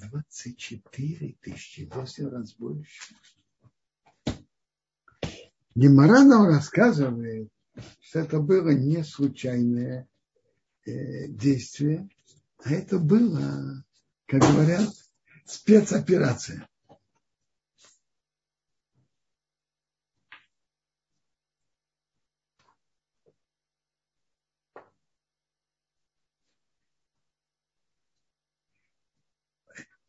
24 0.08 1.36
тысячи, 1.40 1.88
8 1.92 2.28
раз 2.28 2.54
больше. 2.54 3.14
Гемора 5.74 6.24
нам 6.24 6.46
рассказывает, 6.46 7.48
что 8.00 8.20
это 8.20 8.40
было 8.40 8.70
не 8.70 9.04
случайное 9.04 10.08
э, 10.84 11.28
действие, 11.28 12.08
а 12.64 12.72
это 12.72 12.98
было, 12.98 13.84
как 14.26 14.40
говорят, 14.40 14.88
спецоперация. 15.44 16.68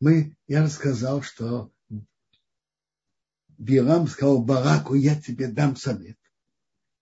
Мы, 0.02 0.36
я 0.48 0.64
рассказал, 0.64 1.22
что 1.22 1.72
Билам 3.56 4.08
сказал 4.08 4.42
Бараку, 4.42 4.94
я 4.94 5.14
тебе 5.14 5.46
дам 5.46 5.76
совет. 5.76 6.18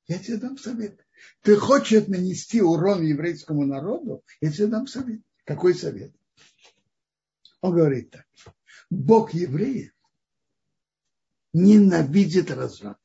Я 0.06 0.18
тебе 0.18 0.36
дам 0.36 0.58
совет. 0.58 1.00
Ты 1.40 1.56
хочешь 1.56 2.08
нанести 2.08 2.60
урон 2.60 3.02
еврейскому 3.02 3.64
народу, 3.64 4.22
я 4.42 4.52
тебе 4.52 4.66
дам 4.66 4.86
совет. 4.86 5.22
Какой 5.44 5.74
совет? 5.74 6.14
Он 7.62 7.74
говорит 7.74 8.10
так. 8.10 8.26
Бог 8.90 9.32
евреев 9.32 9.94
ненавидит 11.54 12.50
разврат. 12.50 13.00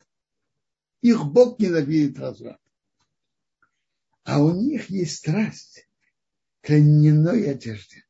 Их 0.99 1.23
Бог 1.23 1.57
ненавидит 1.57 2.19
разврат. 2.19 2.59
А 4.23 4.43
у 4.43 4.51
них 4.51 4.89
есть 4.89 5.19
страсть 5.19 5.87
к 6.59 6.69
льняной 6.71 7.49
одежде 7.49 8.04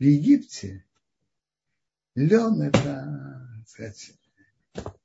в 0.00 0.02
Египте 0.02 0.82
лен 2.14 2.62
это, 2.62 3.62
сказать, 3.66 4.12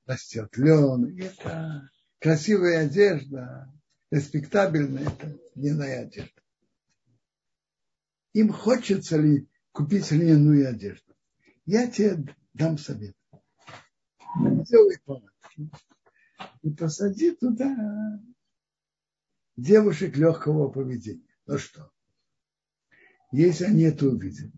растет 0.06 0.58
лен, 0.58 1.20
это 1.20 1.92
красивая 2.20 2.86
одежда, 2.86 3.72
респектабельная, 4.10 5.10
это 5.10 5.38
льняная 5.56 6.04
одежда. 6.04 6.42
Им 8.32 8.54
хочется 8.54 9.18
ли 9.18 9.50
купить 9.74 10.12
льняную 10.12 10.70
одежду? 10.70 11.14
Я 11.66 11.88
тебе 11.92 12.34
дам 12.54 12.78
совет. 12.78 13.16
Сделай 14.38 14.98
палатки 15.04 15.70
и 16.62 16.70
посади 16.70 17.32
туда 17.36 18.22
девушек 19.58 20.16
легкого 20.16 20.70
поведения. 20.70 21.36
Ну 21.48 21.58
что, 21.58 21.92
если 23.32 23.66
они 23.66 23.84
это 23.84 24.08
увидят, 24.08 24.52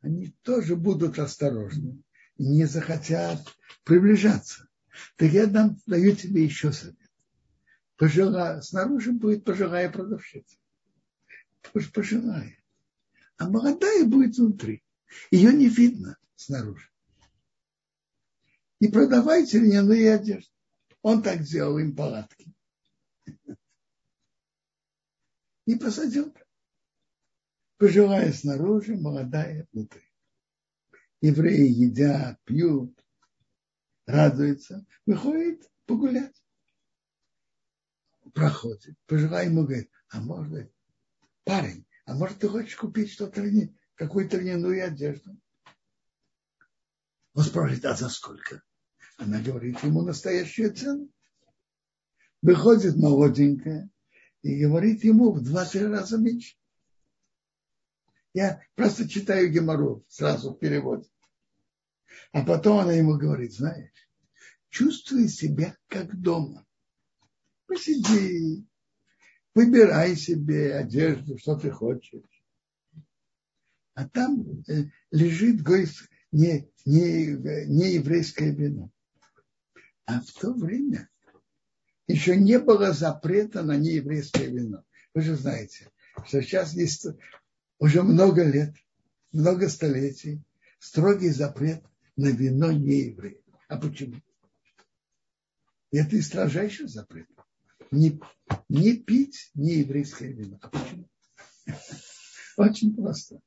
они 0.00 0.34
тоже 0.42 0.76
будут 0.76 1.18
осторожны 1.18 2.02
и 2.36 2.46
не 2.46 2.64
захотят 2.66 3.40
приближаться. 3.84 4.68
Так 5.16 5.32
я 5.32 5.46
дам, 5.46 5.76
даю 5.86 6.14
тебе 6.14 6.44
еще 6.44 6.72
совет. 6.72 6.96
Пожилая, 7.96 8.60
снаружи 8.60 9.12
будет 9.12 9.44
пожилая 9.44 9.90
продавщица. 9.90 10.56
Пожилая. 11.92 12.56
А 13.36 13.48
молодая 13.48 14.04
будет 14.04 14.36
внутри. 14.36 14.82
Ее 15.30 15.52
не 15.52 15.68
видно 15.68 16.16
снаружи. 16.36 16.88
И 18.80 18.88
продавайте 18.88 19.58
льняные 19.58 20.14
одежды. 20.14 20.52
Он 21.02 21.22
так 21.22 21.42
сделал 21.42 21.78
им 21.78 21.96
палатки. 21.96 22.52
И 25.66 25.74
посадил 25.74 26.32
Пожилая 27.78 28.32
снаружи, 28.32 28.96
молодая 28.96 29.68
внутри. 29.72 30.02
Евреи 31.20 31.70
едят, 31.70 32.42
пьют, 32.44 32.92
радуются, 34.04 34.84
выходит 35.06 35.70
погулять. 35.86 36.34
Проходит. 38.34 38.96
Пожилая 39.06 39.46
ему 39.46 39.62
говорит, 39.62 39.90
а 40.10 40.20
может, 40.20 40.72
парень, 41.44 41.86
а 42.04 42.14
может 42.14 42.40
ты 42.40 42.48
хочешь 42.48 42.76
купить 42.76 43.12
что-то, 43.12 43.42
какую-то 43.94 44.38
льняную 44.38 44.84
одежду? 44.84 45.38
Он 47.34 47.44
спрашивает, 47.44 47.84
а 47.84 47.94
за 47.94 48.08
сколько? 48.08 48.62
Она 49.18 49.40
говорит 49.40 49.82
ему 49.84 50.02
настоящую 50.02 50.74
цену. 50.74 51.08
Выходит 52.42 52.96
молоденькая 52.96 53.88
и 54.42 54.64
говорит 54.64 55.04
ему 55.04 55.32
в 55.32 55.42
два-три 55.42 55.86
раза 55.86 56.18
меньше. 56.18 56.57
Я 58.34 58.62
просто 58.74 59.08
читаю 59.08 59.50
Гемору 59.50 60.04
сразу 60.08 60.52
в 60.52 60.58
переводе. 60.58 61.08
А 62.32 62.44
потом 62.44 62.78
она 62.78 62.92
ему 62.92 63.16
говорит, 63.16 63.52
знаешь, 63.52 63.90
чувствуй 64.68 65.28
себя 65.28 65.76
как 65.88 66.20
дома. 66.20 66.66
Посиди, 67.66 68.66
выбирай 69.54 70.16
себе 70.16 70.74
одежду, 70.74 71.38
что 71.38 71.56
ты 71.56 71.70
хочешь. 71.70 72.22
А 73.94 74.08
там 74.08 74.62
э, 74.68 74.84
лежит 75.10 75.62
гойс, 75.62 76.08
не, 76.30 76.70
не, 76.84 77.26
не 77.66 77.94
еврейское 77.94 78.52
вино. 78.52 78.90
А 80.04 80.20
в 80.20 80.32
то 80.32 80.52
время 80.52 81.08
еще 82.06 82.36
не 82.36 82.58
было 82.58 82.92
запрета 82.92 83.62
на 83.62 83.76
нееврейское 83.76 84.46
вино. 84.46 84.84
Вы 85.14 85.22
же 85.22 85.34
знаете, 85.34 85.90
что 86.24 86.40
сейчас 86.42 86.74
есть 86.74 87.06
уже 87.78 88.02
много 88.02 88.44
лет, 88.44 88.74
много 89.32 89.68
столетий 89.68 90.42
строгий 90.78 91.30
запрет 91.30 91.82
на 92.16 92.28
вино 92.28 92.72
не 92.72 93.02
евреев. 93.06 93.42
А 93.68 93.78
почему? 93.78 94.20
Это 95.90 96.16
и 96.16 96.20
строжайший 96.20 96.88
запрет. 96.88 97.28
Не, 97.90 98.20
не 98.68 98.96
пить 98.96 99.50
не 99.54 99.76
еврейское 99.76 100.32
вино. 100.32 100.58
А 100.60 100.68
почему? 100.68 101.08
Очень 102.56 102.94
просто. 102.94 103.40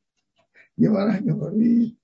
Невара 0.78 1.20
говорит, 1.20 1.98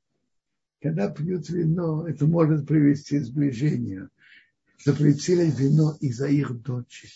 когда 0.81 1.09
пьют 1.09 1.49
вино, 1.49 2.07
это 2.07 2.27
может 2.27 2.67
привести 2.67 3.19
к 3.19 3.25
сближению. 3.25 4.09
Запретили 4.83 5.49
вино 5.49 5.97
из-за 5.99 6.27
их 6.27 6.61
дочери. 6.61 7.11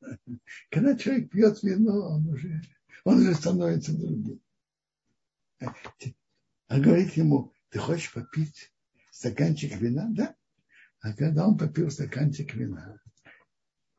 Когда 0.70 0.96
человек 0.96 1.30
пьет 1.30 1.62
вино, 1.62 2.14
он 2.14 2.28
уже 2.28 2.60
он 3.04 3.22
же 3.22 3.34
становится 3.34 3.96
другим. 3.96 4.40
А 5.60 6.78
говорит 6.78 7.12
ему, 7.14 7.52
ты 7.68 7.78
хочешь 7.78 8.12
попить 8.12 8.72
стаканчик 9.10 9.76
вина? 9.76 10.08
Да. 10.10 10.34
А 11.00 11.12
когда 11.14 11.46
он 11.46 11.58
попил 11.58 11.90
стаканчик 11.90 12.54
вина, 12.54 13.00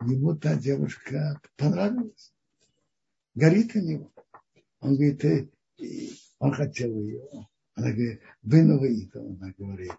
ему 0.02 0.36
та 0.36 0.56
девушка 0.56 1.40
понравилась. 1.56 2.34
Горит 3.36 3.76
у 3.76 3.80
него. 3.80 4.14
Он 4.80 4.96
говорит, 4.96 5.22
ты, 5.22 5.52
он 6.40 6.54
хотел 6.54 7.00
ее. 7.00 7.28
Она 7.76 7.92
говорит, 7.92 8.22
вынула 8.42 8.86
ее. 8.86 9.12
Она 9.14 9.54
говорит, 9.58 9.92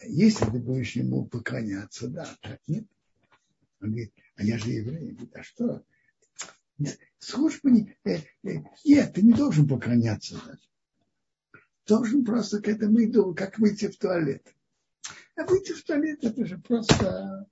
если 0.00 0.44
ты 0.44 0.58
будешь 0.58 0.92
ему 0.92 1.26
поклоняться, 1.26 2.08
да, 2.08 2.28
так 2.40 2.60
нет. 2.66 2.86
Он 3.80 3.90
говорит, 3.90 4.14
а 4.36 4.44
я 4.44 4.58
же 4.58 4.70
еврей. 4.70 5.12
Говорит, 5.12 5.36
а 5.36 5.42
что? 5.42 5.84
Служба 7.18 7.70
не... 7.70 7.96
Нет, 8.84 9.14
ты 9.14 9.22
не 9.22 9.32
должен 9.32 9.66
поклоняться 9.66 10.34
даже. 10.34 10.60
Должен 11.86 12.24
просто 12.24 12.60
к 12.60 12.68
этому 12.68 13.02
иду, 13.04 13.34
как 13.34 13.58
выйти 13.58 13.88
в 13.88 13.96
туалет. 13.96 14.46
А 15.36 15.44
выйти 15.44 15.72
в 15.72 15.82
туалет, 15.84 16.22
это 16.22 16.44
же 16.44 16.58
просто 16.58 17.46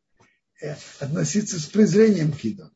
э, 0.61 0.75
относиться 1.01 1.59
с 1.59 1.67
презрением 1.67 2.33
к 2.33 2.45
идолу. 2.45 2.73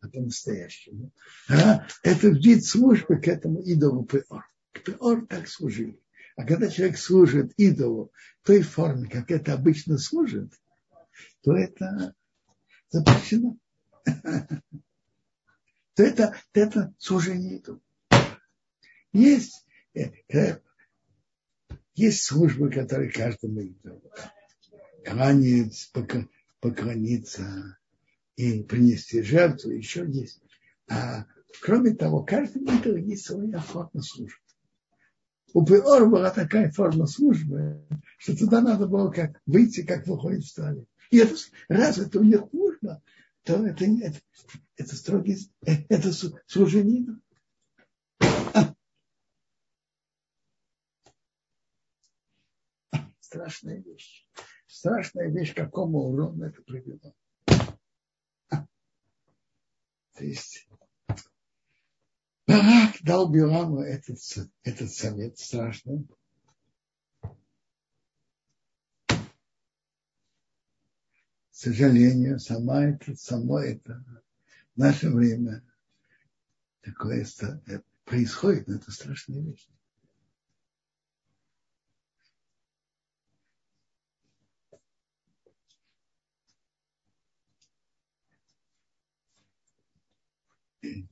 А 0.00 0.08
по-настоящему. 0.08 1.12
А 1.48 1.86
это 2.02 2.28
вид 2.28 2.64
службы 2.64 3.16
к 3.16 3.28
этому 3.28 3.60
идолу 3.62 4.04
Пеор. 4.04 4.44
К 4.72 4.82
Пеор 4.82 5.26
так 5.26 5.48
служили. 5.48 6.00
А 6.36 6.44
когда 6.44 6.68
человек 6.68 6.98
служит 6.98 7.52
идолу 7.56 8.12
в 8.42 8.46
той 8.46 8.62
форме, 8.62 9.08
как 9.08 9.30
это 9.30 9.52
обычно 9.52 9.98
служит, 9.98 10.52
то 11.42 11.56
это 11.56 12.14
запрещено. 12.90 13.56
То 15.94 16.02
это, 16.02 16.36
это 16.52 16.92
служение 16.98 17.58
идолу. 17.58 17.80
Есть, 19.12 19.64
э, 19.94 20.10
э, 20.28 20.58
есть 21.94 22.24
службы, 22.24 22.70
которые 22.70 23.10
каждому 23.10 23.60
идолу. 23.60 24.02
Кланяется, 25.04 25.88
поклониться 26.60 27.78
и 28.36 28.62
принести 28.62 29.22
жертву, 29.22 29.70
еще 29.70 30.04
есть. 30.08 30.40
А 30.88 31.26
кроме 31.60 31.94
того, 31.94 32.24
каждому 32.24 32.76
идолу 32.78 32.96
есть 32.96 33.26
своя 33.26 33.60
форма 33.60 34.02
службы 34.02 34.38
у 35.54 35.64
Пеор 35.64 36.08
была 36.08 36.30
такая 36.30 36.70
форма 36.70 37.06
службы, 37.06 37.80
что 38.18 38.36
туда 38.36 38.60
надо 38.60 38.86
было 38.86 39.10
как 39.10 39.40
выйти, 39.46 39.82
как 39.82 40.06
выходит 40.06 40.44
в 40.44 40.54
туалет. 40.54 40.88
И 41.10 41.18
это, 41.18 41.34
раз 41.68 41.98
это 41.98 42.18
у 42.18 42.24
них 42.24 42.42
служба, 42.50 43.00
то 43.44 43.66
это, 43.66 43.84
это, 43.84 44.20
это 44.76 44.96
строгий, 44.96 45.50
это 45.62 46.12
служение. 46.46 47.06
Страшная 53.20 53.82
вещь. 53.82 54.26
Страшная 54.66 55.28
вещь, 55.30 55.54
какому 55.54 55.98
урону 56.08 56.44
это 56.44 56.62
привело. 56.62 57.14
То 58.48 60.24
есть 60.24 60.68
Барак 62.46 62.96
дал 63.02 63.30
Биламу 63.30 63.80
этот, 63.80 64.18
этот 64.62 64.92
совет 64.92 65.38
страшный. 65.38 66.08
Сожалению, 71.64 72.38
сама 72.38 72.84
это, 72.84 73.16
само 73.16 73.58
это 73.58 74.04
в 74.74 74.78
наше 74.78 75.08
время 75.08 75.64
такое 76.82 77.26
происходит, 78.04 78.68
но 78.68 78.74
это 78.74 78.92
страшная 78.92 79.40
вещь. 79.40 79.66
И 90.82 91.08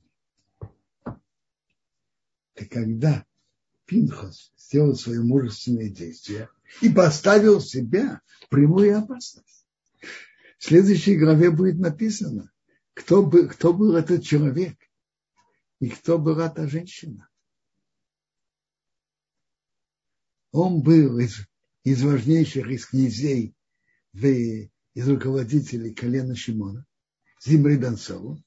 когда 2.69 3.25
Пинхас 3.85 4.53
сделал 4.55 4.95
свои 4.95 5.17
мужественные 5.17 5.89
действия 5.89 6.47
и 6.81 6.89
поставил 6.89 7.59
себя 7.59 8.21
в 8.41 8.49
прямую 8.49 8.99
опасность. 8.99 9.65
В 10.63 10.65
следующей 10.65 11.17
главе 11.17 11.51
будет 11.51 11.77
написано, 11.77 12.49
кто, 12.93 13.21
был, 13.21 13.49
кто 13.49 13.73
был 13.73 13.97
этот 13.97 14.23
человек 14.23 14.79
и 15.81 15.89
кто 15.89 16.17
была 16.17 16.47
та 16.47 16.67
женщина. 16.67 17.27
Он 20.51 20.81
был 20.81 21.19
из, 21.19 21.45
из 21.83 22.01
важнейших 22.01 22.65
из 22.67 22.85
князей 22.85 23.53
из 24.13 25.09
руководителей 25.09 25.93
колена 25.93 26.33
Шимона, 26.33 26.85
Зимри 27.43 27.75
Дансову, 27.75 28.41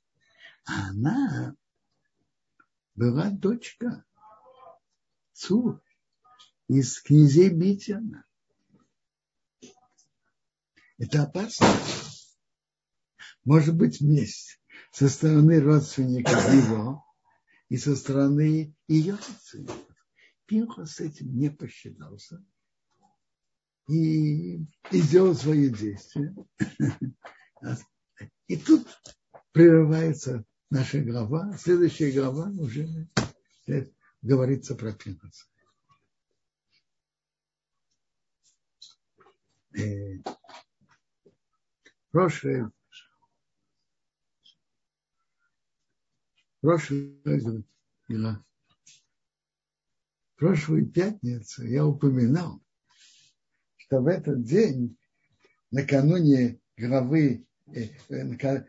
а 0.64 0.88
она 0.88 1.55
была 2.94 3.29
дочка 3.29 4.07
Цур 5.35 5.83
из 6.66 6.98
князей 7.02 7.50
Битяна. 7.50 8.25
Это 10.98 11.24
опасно. 11.24 11.66
Может 13.44 13.76
быть 13.76 14.00
месть 14.00 14.61
со 14.92 15.09
стороны 15.09 15.61
родственников 15.61 16.52
его 16.52 17.04
и 17.68 17.76
со 17.76 17.94
стороны 17.96 18.74
ее 18.88 19.12
родственников. 19.12 19.96
Пинхо 20.46 20.87
с 20.87 21.00
этим 21.00 21.37
не 21.37 21.50
посчитался 21.50 22.44
и, 23.88 24.56
и 24.56 24.62
сделал 24.92 25.35
свои 25.35 25.68
действия. 25.68 26.35
И 28.46 28.56
тут 28.56 28.87
прерывается 29.52 30.44
наша 30.70 31.00
глава. 31.00 31.56
Следующая 31.59 32.12
глава 32.12 32.48
уже 32.59 33.09
говорится 34.22 34.74
про 34.74 34.92
Пинхаса. 34.92 35.46
Э, 42.16 42.18
прошлое, 42.18 42.72
прошлое, 46.62 48.44
прошлую 50.37 50.90
пятницу 50.90 51.66
я 51.66 51.85
упоминал, 51.85 52.62
что 53.76 54.00
в 54.00 54.07
этот 54.07 54.44
день, 54.44 54.96
накануне 55.70 56.59
главы, 56.79 57.46
э, 57.66 57.90
э, 58.09 58.64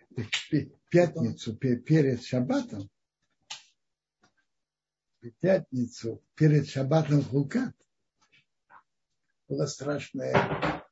пятницу 0.89 1.55
перед 1.55 2.23
Шаббатом, 2.25 2.89
пятницу 5.39 6.21
перед 6.35 6.67
Шаббатом 6.67 7.23
Хукат 7.23 7.73
была 9.47 9.67
страшная 9.67 10.83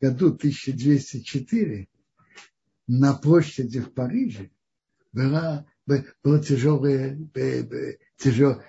году 0.00 0.28
1204 0.28 1.88
на 2.86 3.14
площади 3.14 3.80
в 3.80 3.92
Париже 3.92 4.50
было, 5.12 5.66
было 5.86 6.42
тяжелое, 6.42 7.18
тяжелое, 8.16 8.64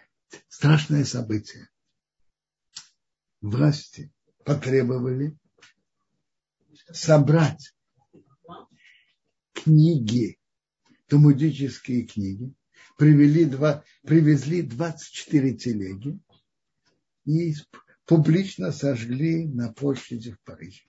страшное 0.48 1.06
событие. 1.06 1.70
Власти 3.42 4.12
потребовали 4.46 5.38
собрать 6.92 7.74
книги 9.54 10.38
талмудические 11.12 12.06
книги, 12.08 12.54
привели 12.98 13.44
два, 13.44 13.84
привезли 14.04 14.62
24 14.62 15.58
телеги 15.58 16.20
и 17.26 17.54
публично 18.06 18.72
сожгли 18.72 19.46
на 19.46 19.74
площади 19.74 20.32
в 20.32 20.40
Париже. 20.42 20.84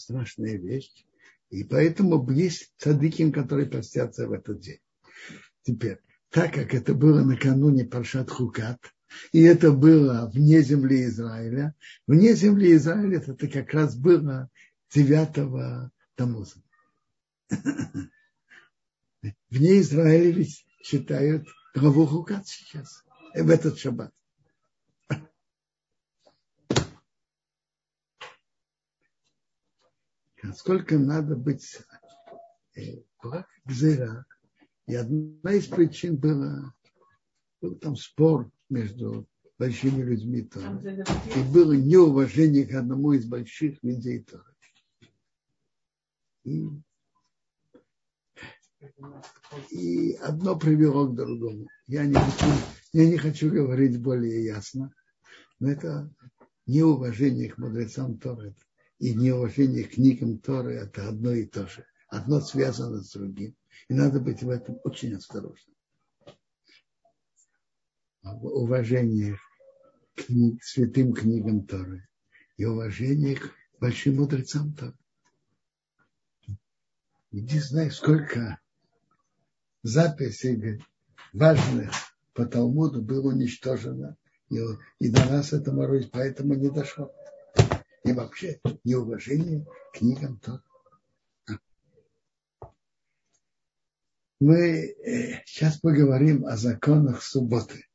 Страшная 0.00 0.56
вещь. 0.56 1.06
И 1.50 1.62
поэтому 1.62 2.28
есть 2.30 2.72
цадыкин, 2.78 3.32
которые 3.32 3.68
постятся 3.68 4.26
в 4.26 4.32
этот 4.32 4.60
день. 4.60 4.80
Теперь, 5.62 5.98
так 6.30 6.54
как 6.54 6.74
это 6.74 6.94
было 6.94 7.22
накануне 7.22 7.84
Паршат 7.84 8.30
Хукат, 8.30 8.80
и 9.32 9.42
это 9.42 9.72
было 9.72 10.30
вне 10.32 10.62
земли 10.62 11.04
Израиля, 11.04 11.74
вне 12.06 12.34
земли 12.34 12.74
Израиля 12.76 13.18
это 13.18 13.46
как 13.48 13.74
раз 13.74 13.94
было 13.96 14.48
9 14.94 15.90
Тамуза. 16.14 16.62
Вне 19.50 19.80
Израиля 19.80 20.30
ведь 20.30 20.64
считают 20.82 21.46
главу 21.74 22.06
Хукат 22.06 22.46
сейчас, 22.48 23.04
в 23.34 23.50
этот 23.50 23.78
шаббат. 23.78 24.14
Сколько 30.54 30.98
надо 30.98 31.36
быть 31.36 31.78
э, 32.76 33.02
гзера. 33.64 34.26
И 34.86 34.94
одна 34.94 35.52
из 35.52 35.66
причин 35.66 36.16
была, 36.16 36.74
был 37.60 37.76
там 37.76 37.96
спор 37.96 38.50
между 38.68 39.26
большими 39.58 40.02
людьми 40.02 40.42
Торы. 40.42 41.04
И 41.36 41.42
было 41.52 41.72
неуважение 41.72 42.66
к 42.66 42.74
одному 42.74 43.12
из 43.12 43.26
больших 43.26 43.82
людей 43.82 44.24
Торы. 44.24 44.44
И 46.44 46.66
И 49.70 50.14
одно 50.22 50.58
привело 50.58 51.06
к 51.06 51.14
другому. 51.14 51.68
Я 51.86 52.06
не 52.06 52.14
хочу, 52.14 52.46
я 52.92 53.06
не 53.06 53.18
хочу 53.18 53.50
говорить 53.50 54.00
более 54.00 54.44
ясно, 54.44 54.92
но 55.58 55.70
это 55.70 56.10
неуважение 56.66 57.50
к 57.50 57.58
мудрецам 57.58 58.16
Торы 58.18 58.54
и 59.00 59.14
неуважение 59.14 59.84
к 59.84 59.94
книгам 59.94 60.38
Торы– 60.38 60.74
это 60.76 61.08
одно 61.08 61.32
и 61.32 61.46
то 61.46 61.66
же. 61.66 61.86
Одно 62.08 62.40
связано 62.40 63.02
с 63.02 63.12
другим. 63.12 63.56
И 63.88 63.94
надо 63.94 64.20
быть 64.20 64.42
в 64.42 64.50
этом 64.50 64.78
очень 64.84 65.14
осторожным. 65.14 65.74
Уважение 68.22 69.38
к 70.14 70.26
книг, 70.26 70.62
святым 70.62 71.14
книгам 71.14 71.66
Торы 71.66 72.06
и 72.58 72.66
уважение 72.66 73.36
к 73.36 73.50
большим 73.80 74.16
мудрецам 74.16 74.74
Торы. 74.74 74.96
Иди 77.30 77.58
знай, 77.58 77.90
сколько 77.90 78.60
записей 79.82 80.84
важных 81.32 81.90
по 82.34 82.44
Талмуду 82.44 83.00
было 83.00 83.28
уничтожено. 83.28 84.16
И, 84.50 84.58
и 84.98 85.10
до 85.10 85.24
нас 85.24 85.54
это 85.54 85.72
мороз, 85.72 86.06
поэтому 86.12 86.54
не 86.54 86.68
дошло. 86.68 87.14
И 88.10 88.12
вообще 88.12 88.60
неуважение 88.82 89.64
к 89.92 89.98
книгам 89.98 90.40
Торы. 90.40 90.62
Мы 94.40 94.56
э, 94.56 95.42
сейчас 95.46 95.78
поговорим 95.78 96.44
о 96.44 96.56
законах 96.56 97.22
субботы. 97.22 97.86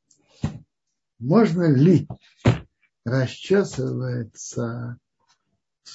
Можно 1.20 1.70
ли 1.70 2.08
расчесываться 3.04 4.98
в 5.84 5.90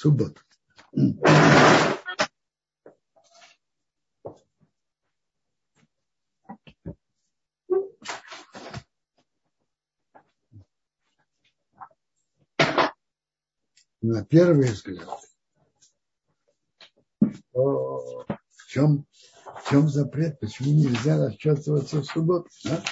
на 14.02 14.24
первый 14.24 14.70
взгляд, 14.70 15.08
то 17.52 18.24
в 18.48 18.66
чем, 18.68 19.06
в 19.44 19.68
чем 19.68 19.88
запрет, 19.88 20.40
почему 20.40 20.72
нельзя 20.72 21.18
расчесываться 21.18 22.00
в 22.00 22.04
субботу? 22.04 22.48
Да? 22.64 22.82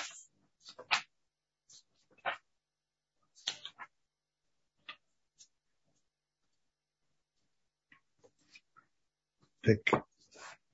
Так 9.62 10.07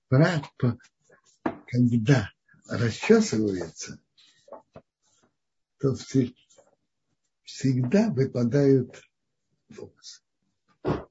брат, 0.08 0.44
когда 1.66 2.30
расчесывается, 2.68 3.98
то 5.78 5.94
всегда 7.44 8.10
выпадают 8.10 9.02
волосы 9.68 10.23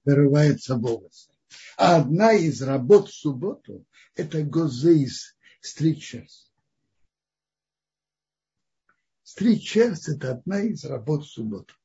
вырывается 0.05 0.75
волосы. 0.75 1.29
А 1.77 1.97
одна 1.97 2.33
из 2.33 2.61
работ 2.61 3.09
в 3.09 3.13
субботу– 3.13 3.85
это 4.15 4.43
гозеис, 4.43 5.35
стричь 5.61 6.05
шерсть. 6.05 6.51
Стричь 9.23 9.69
шерсть– 9.69 10.07
это 10.09 10.33
одна 10.33 10.61
из 10.61 10.83
работ 10.85 11.25
в 11.25 11.29
субботу. 11.29 11.75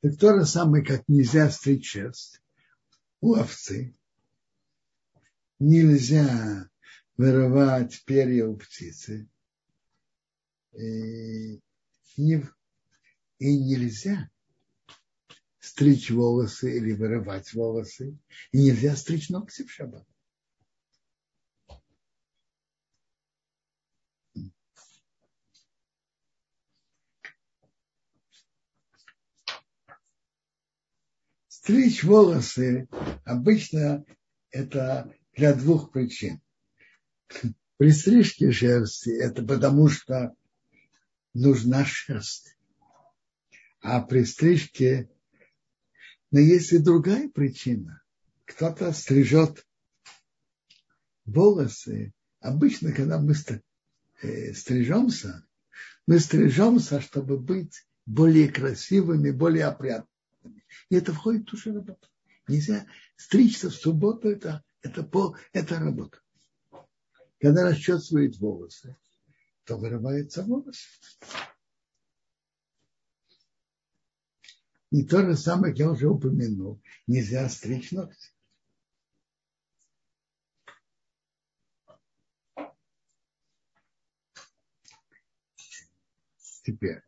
Так 0.00 0.16
то 0.18 0.38
же 0.38 0.46
самое, 0.46 0.84
как 0.84 1.02
нельзя 1.08 1.50
стричь 1.50 1.90
шерсть 1.90 2.40
у 3.20 3.34
овцы. 3.34 3.94
Нельзя 5.58 6.70
вырывать 7.16 8.04
перья 8.04 8.46
у 8.46 8.56
птицы. 8.56 9.28
И, 10.72 11.60
и 12.16 12.40
нельзя 13.40 14.30
стричь 15.68 16.10
волосы 16.10 16.76
или 16.76 16.92
вырывать 16.92 17.52
волосы. 17.52 18.18
И 18.52 18.58
нельзя 18.58 18.96
стричь 18.96 19.28
ногти 19.28 19.64
в 19.64 19.70
шаббат. 19.70 20.06
Стричь 31.48 32.02
волосы 32.02 32.88
обычно 33.26 34.04
это 34.50 35.14
для 35.34 35.54
двух 35.54 35.92
причин. 35.92 36.40
При 37.76 37.90
стрижке 37.90 38.52
шерсти 38.52 39.10
это 39.10 39.42
потому, 39.42 39.88
что 39.88 40.34
нужна 41.34 41.84
шерсть. 41.84 42.56
А 43.80 44.00
при 44.00 44.24
стрижке 44.24 45.10
но 46.30 46.40
есть 46.40 46.72
и 46.72 46.78
другая 46.78 47.28
причина. 47.28 48.02
Кто-то 48.44 48.92
стрижет 48.92 49.66
волосы. 51.24 52.12
Обычно, 52.40 52.92
когда 52.92 53.18
мы 53.18 53.34
э, 54.22 54.54
стрижемся, 54.54 55.44
мы 56.06 56.18
стрижемся, 56.18 57.00
чтобы 57.00 57.38
быть 57.38 57.86
более 58.06 58.48
красивыми, 58.48 59.30
более 59.30 59.66
опрятными. 59.66 60.64
И 60.88 60.96
это 60.96 61.12
входит 61.12 61.42
в 61.42 61.50
ту 61.50 61.56
же 61.56 61.74
работу. 61.74 62.08
Нельзя 62.46 62.86
стричься 63.16 63.68
в 63.68 63.74
субботу, 63.74 64.28
это, 64.28 64.64
это, 64.82 65.02
пол, 65.02 65.36
это 65.52 65.78
работа. 65.78 66.18
Когда 67.40 67.68
расчесывают 67.68 68.38
волосы, 68.38 68.96
то 69.64 69.76
вырываются 69.76 70.42
волосы. 70.44 70.88
И 74.90 75.04
то 75.04 75.22
же 75.22 75.36
самое, 75.36 75.74
я 75.76 75.90
уже 75.90 76.08
упомянул, 76.08 76.80
нельзя 77.06 77.48
стричь 77.48 77.92
ногти. 77.92 78.30
Теперь. 86.62 87.02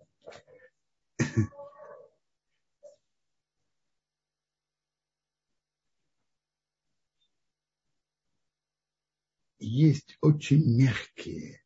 Есть 9.58 10.16
очень 10.22 10.78
мягкие, 10.78 11.62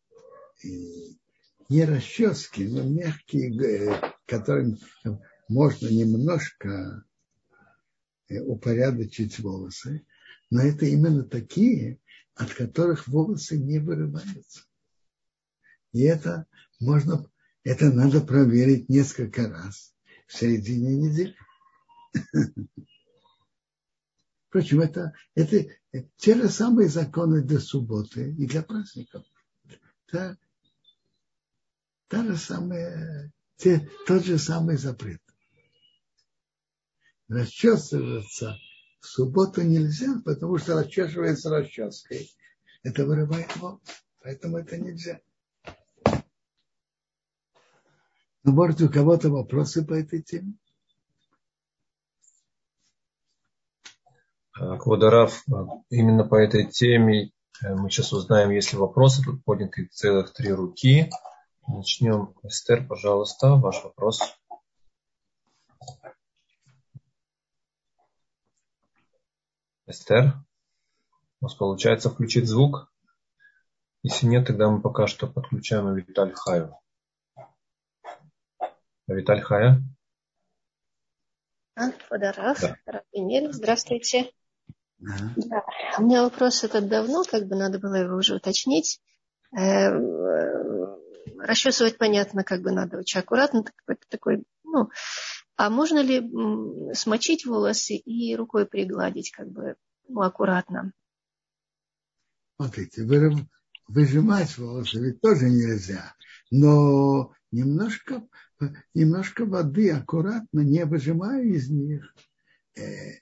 не 1.68 1.84
расчески, 1.84 2.66
но 2.66 2.82
мягкие, 2.82 3.54
э, 3.62 4.12
которые 4.26 4.76
можно 5.54 5.86
немножко 5.86 7.04
э, 8.28 8.40
упорядочить 8.40 9.38
волосы, 9.38 10.04
но 10.50 10.60
это 10.60 10.84
именно 10.84 11.22
такие, 11.22 12.00
от 12.34 12.52
которых 12.52 13.06
волосы 13.06 13.56
не 13.56 13.78
вырываются. 13.78 14.64
И 15.92 16.02
это 16.02 16.46
можно, 16.80 17.30
это 17.62 17.92
надо 17.92 18.20
проверить 18.20 18.88
несколько 18.88 19.48
раз 19.48 19.94
в 20.26 20.36
середине 20.36 20.96
недели. 20.96 21.36
Впрочем, 24.48 24.80
это, 24.80 25.12
это 25.36 25.68
те 26.16 26.34
же 26.34 26.48
самые 26.48 26.88
законы 26.88 27.42
для 27.42 27.60
субботы 27.60 28.32
и 28.32 28.46
для 28.48 28.64
праздников. 28.64 29.24
Это 30.08 30.36
та 32.08 32.24
же 32.24 32.36
самая, 32.36 33.32
те, 33.56 33.88
тот 34.08 34.24
же 34.24 34.36
самый 34.38 34.76
запрет 34.76 35.23
расчесываться 37.28 38.58
в 39.00 39.06
субботу 39.06 39.62
нельзя, 39.62 40.20
потому 40.24 40.58
что 40.58 40.80
расчесывается 40.80 41.50
расческой. 41.50 42.30
Это 42.82 43.04
вырывает 43.04 43.54
волос. 43.56 43.80
Поэтому 44.22 44.58
это 44.58 44.78
нельзя. 44.78 45.20
Но 48.42 48.52
может 48.52 48.80
у 48.80 48.88
кого-то 48.90 49.30
вопросы 49.30 49.84
по 49.84 49.94
этой 49.94 50.22
теме? 50.22 50.54
Квадарав, 54.52 55.44
именно 55.90 56.24
по 56.24 56.36
этой 56.36 56.66
теме 56.66 57.32
э, 57.62 57.74
мы 57.74 57.90
сейчас 57.90 58.12
узнаем, 58.12 58.50
есть 58.50 58.72
ли 58.72 58.78
вопросы. 58.78 59.22
Тут 59.22 59.44
подняты 59.44 59.86
целых 59.90 60.32
три 60.32 60.52
руки. 60.52 61.10
Начнем. 61.66 62.34
Эстер, 62.42 62.86
пожалуйста, 62.86 63.56
ваш 63.56 63.82
вопрос. 63.82 64.20
Эстер, 69.86 70.32
у 71.40 71.44
вас 71.44 71.54
получается 71.54 72.08
включить 72.08 72.48
звук? 72.48 72.90
Если 74.02 74.26
нет, 74.26 74.46
тогда 74.46 74.70
мы 74.70 74.80
пока 74.80 75.06
что 75.06 75.26
подключаем 75.26 75.94
Виталь 75.94 76.32
Хаю. 76.34 76.78
Виталь 79.06 79.42
Хая? 79.42 79.82
Фодоров, 82.08 82.60
да. 82.60 83.02
здравствуйте. 83.52 84.30
Да. 84.98 85.16
да. 85.36 85.64
У 85.98 86.04
меня 86.04 86.22
вопрос 86.22 86.64
этот 86.64 86.88
давно, 86.88 87.24
как 87.24 87.46
бы 87.46 87.56
надо 87.56 87.78
было 87.78 87.96
его 87.96 88.16
уже 88.16 88.36
уточнить. 88.36 89.02
Э, 89.54 89.90
расчесывать 91.40 91.98
понятно, 91.98 92.42
как 92.42 92.62
бы 92.62 92.70
надо 92.70 92.98
очень 92.98 93.20
аккуратно, 93.20 93.64
такой, 93.64 93.98
такой 94.08 94.44
ну, 94.62 94.88
а 95.56 95.70
можно 95.70 96.00
ли 96.00 96.94
смочить 96.94 97.46
волосы 97.46 97.96
и 97.96 98.34
рукой 98.36 98.66
пригладить, 98.66 99.30
как 99.30 99.50
бы, 99.50 99.76
ну, 100.08 100.22
аккуратно? 100.22 100.92
Смотрите, 102.56 103.04
выжимать 103.88 104.56
волосы 104.58 105.00
ведь 105.00 105.20
тоже 105.20 105.50
нельзя, 105.50 106.14
но 106.50 107.32
немножко, 107.50 108.26
немножко 108.94 109.44
воды 109.44 109.90
аккуратно, 109.90 110.60
не 110.60 110.84
выжимая 110.84 111.44
из 111.44 111.68
них, 111.68 112.14
э, 112.76 113.20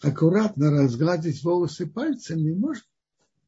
аккуратно 0.00 0.70
разгладить 0.70 1.42
волосы 1.42 1.86
пальцами 1.86 2.52
можно. 2.52 2.84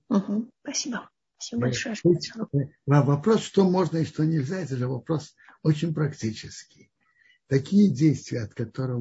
Угу, 0.09 0.51
спасибо. 0.63 1.11
Спасибо 1.39 1.61
большое. 1.61 1.95
Э, 1.95 2.59
вопрос, 2.87 3.43
что 3.43 3.69
можно 3.69 3.99
и 3.99 4.05
что 4.05 4.25
нельзя, 4.25 4.59
это 4.61 4.77
же 4.77 4.89
вопрос 4.89 5.35
очень 5.63 5.95
практический. 5.95 6.91
Такие 7.49 7.91
действия, 7.91 8.43
от 8.43 8.55
которых 8.55 9.01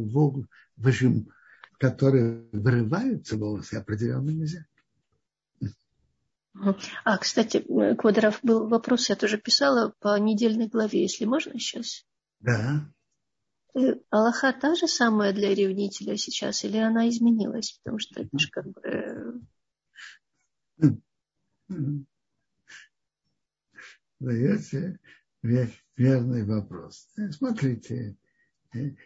выжим, 0.78 1.30
которые 1.78 2.48
вырываются 2.52 3.38
волосы, 3.38 3.76
определенно 3.76 4.30
нельзя. 4.30 4.66
А, 7.04 7.18
кстати, 7.18 7.64
Квадров, 7.96 8.40
был 8.42 8.68
вопрос, 8.68 9.10
я 9.10 9.16
тоже 9.16 9.38
писала 9.38 9.94
по 10.00 10.18
недельной 10.18 10.68
главе, 10.68 11.04
если 11.04 11.26
можно 11.26 11.60
сейчас. 11.60 12.06
Да. 12.40 12.90
Э, 13.76 13.96
Аллаха 14.10 14.54
та 14.54 14.74
же 14.76 14.88
самая 14.88 15.34
для 15.34 15.54
ревнителя 15.54 16.18
сейчас, 16.18 16.64
или 16.64 16.78
она 16.78 17.10
изменилась? 17.10 17.80
Потому 17.84 18.00
что 18.00 18.22
это 18.22 18.40
же 18.40 18.50
как 18.50 18.66
бы... 18.68 19.42
Даете 24.20 25.00
верный 25.44 26.44
вопрос. 26.44 27.08
Э, 27.18 27.30
смотрите, 27.30 27.96
э, 27.96 28.27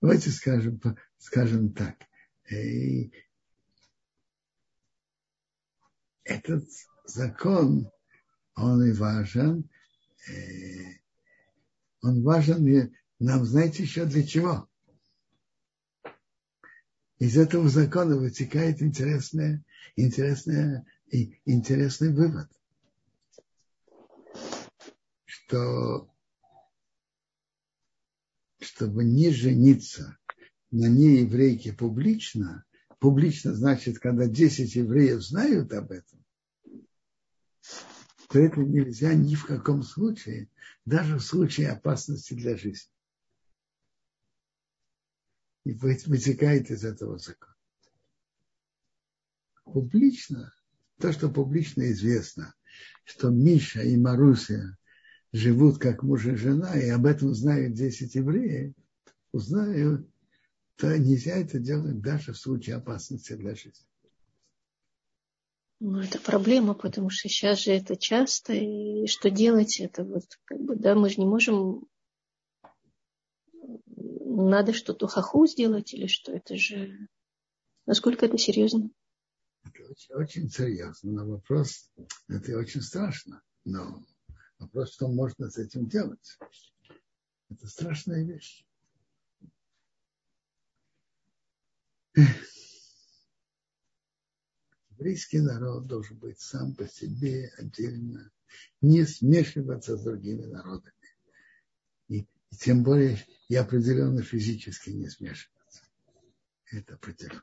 давайте 0.00 0.30
скажем, 0.30 0.80
скажем 1.18 1.72
так. 1.72 1.96
Этот 6.24 6.64
закон, 7.04 7.90
он 8.54 8.84
и 8.84 8.92
важен. 8.92 9.68
Он 12.02 12.22
важен 12.22 12.92
нам, 13.18 13.44
знаете, 13.44 13.82
еще 13.82 14.04
для 14.04 14.24
чего? 14.26 14.68
Из 17.18 17.36
этого 17.36 17.68
закона 17.68 18.16
вытекает 18.16 18.80
интересная, 18.80 19.64
интересная, 19.96 20.86
интересный 21.10 22.12
вывод, 22.12 22.48
что 25.24 26.08
чтобы 28.60 29.04
не 29.04 29.30
жениться 29.30 30.18
на 30.70 30.86
нееврейке 30.86 31.72
публично, 31.72 32.64
публично 32.98 33.54
значит, 33.54 33.98
когда 33.98 34.26
10 34.26 34.74
евреев 34.74 35.22
знают 35.22 35.72
об 35.72 35.92
этом, 35.92 36.24
то 38.28 38.38
это 38.38 38.60
нельзя 38.60 39.14
ни 39.14 39.34
в 39.34 39.46
каком 39.46 39.82
случае, 39.82 40.50
даже 40.84 41.16
в 41.18 41.22
случае 41.22 41.70
опасности 41.70 42.34
для 42.34 42.56
жизни 42.56 42.92
и 45.68 45.72
вытекает 45.74 46.70
из 46.70 46.82
этого 46.82 47.18
закон. 47.18 47.52
Публично, 49.64 50.54
то, 50.98 51.12
что 51.12 51.28
публично 51.28 51.90
известно, 51.92 52.54
что 53.04 53.28
Миша 53.28 53.82
и 53.82 53.96
Маруся 53.98 54.77
живут 55.32 55.78
как 55.78 56.02
муж 56.02 56.26
и 56.26 56.34
жена, 56.34 56.78
и 56.78 56.88
об 56.88 57.06
этом 57.06 57.34
знают 57.34 57.74
10 57.74 58.14
евреев, 58.14 58.74
узнают, 59.32 60.08
то 60.76 60.96
нельзя 60.98 61.36
это 61.36 61.58
делать 61.58 62.00
даже 62.00 62.32
в 62.32 62.38
случае 62.38 62.76
опасности 62.76 63.34
для 63.34 63.54
жизни. 63.54 63.86
Ну, 65.80 66.00
это 66.00 66.20
проблема, 66.20 66.74
потому 66.74 67.08
что 67.08 67.28
сейчас 67.28 67.60
же 67.60 67.72
это 67.72 67.96
часто, 67.96 68.52
и 68.52 69.06
что 69.06 69.30
делать, 69.30 69.78
это 69.80 70.04
вот, 70.04 70.24
как 70.44 70.60
бы, 70.60 70.74
да, 70.74 70.94
мы 70.94 71.08
же 71.08 71.20
не 71.20 71.26
можем 71.26 71.86
надо 74.38 74.72
что-то 74.72 75.06
хаху 75.06 75.46
сделать 75.46 75.92
или 75.92 76.06
что? 76.06 76.32
Это 76.32 76.56
же... 76.56 77.08
Насколько 77.86 78.26
это 78.26 78.38
серьезно? 78.38 78.90
Это 79.64 79.90
очень, 79.90 80.14
очень 80.14 80.50
серьезно. 80.50 81.12
Но 81.12 81.26
вопрос, 81.26 81.90
это 82.28 82.58
очень 82.58 82.82
страшно. 82.82 83.42
Но 83.64 84.04
вопрос, 84.58 84.92
что 84.92 85.08
можно 85.08 85.50
с 85.50 85.56
этим 85.56 85.88
делать. 85.88 86.38
Это 87.50 87.66
страшная 87.66 88.24
вещь. 88.24 88.64
Еврейский 94.90 95.40
народ 95.40 95.86
должен 95.86 96.18
быть 96.18 96.40
сам 96.40 96.74
по 96.74 96.86
себе 96.88 97.52
отдельно, 97.56 98.32
не 98.80 99.04
смешиваться 99.04 99.96
с 99.96 100.02
другими 100.02 100.44
народами. 100.44 100.92
И 102.08 102.26
и 102.50 102.56
тем 102.56 102.82
более 102.82 103.18
и 103.48 103.54
определенно 103.56 104.22
физически 104.22 104.90
не 104.90 105.08
смешиваться. 105.08 105.82
Это 106.66 106.94
определенно. 106.94 107.42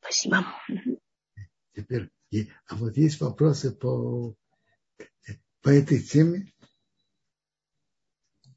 Спасибо. 0.00 0.44
Теперь, 1.74 2.10
а 2.66 2.76
вот 2.76 2.96
есть 2.96 3.20
вопросы 3.20 3.70
по, 3.70 4.34
по 5.62 5.68
этой 5.68 6.02
теме? 6.02 6.52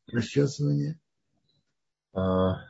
Расчесывание? 0.08 1.00
А, 2.14 2.66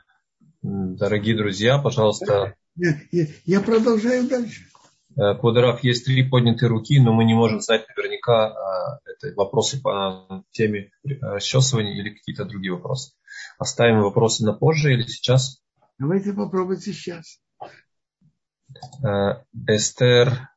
дорогие 0.61 1.35
друзья, 1.35 1.79
пожалуйста. 1.79 2.55
Я, 2.75 3.01
я, 3.11 3.27
я 3.45 3.61
продолжаю 3.61 4.27
дальше. 4.27 4.71
Э, 5.17 5.35
Квадраф, 5.35 5.83
есть 5.83 6.05
три 6.05 6.23
поднятые 6.23 6.69
руки, 6.69 6.99
но 6.99 7.13
мы 7.13 7.25
не 7.25 7.33
можем 7.33 7.59
знать 7.59 7.85
наверняка, 7.89 8.99
э, 9.05 9.09
это 9.09 9.35
вопросы 9.35 9.81
по 9.81 10.43
теме 10.51 10.91
расчесывания 11.03 11.93
или 11.93 12.11
какие-то 12.11 12.45
другие 12.45 12.73
вопросы. 12.73 13.13
Оставим 13.57 14.01
вопросы 14.01 14.45
на 14.45 14.53
позже 14.53 14.93
или 14.93 15.03
сейчас? 15.03 15.61
Давайте 15.99 16.33
попробуем 16.33 16.79
сейчас. 16.79 17.39
Э, 19.03 19.43
Эстер, 19.67 20.50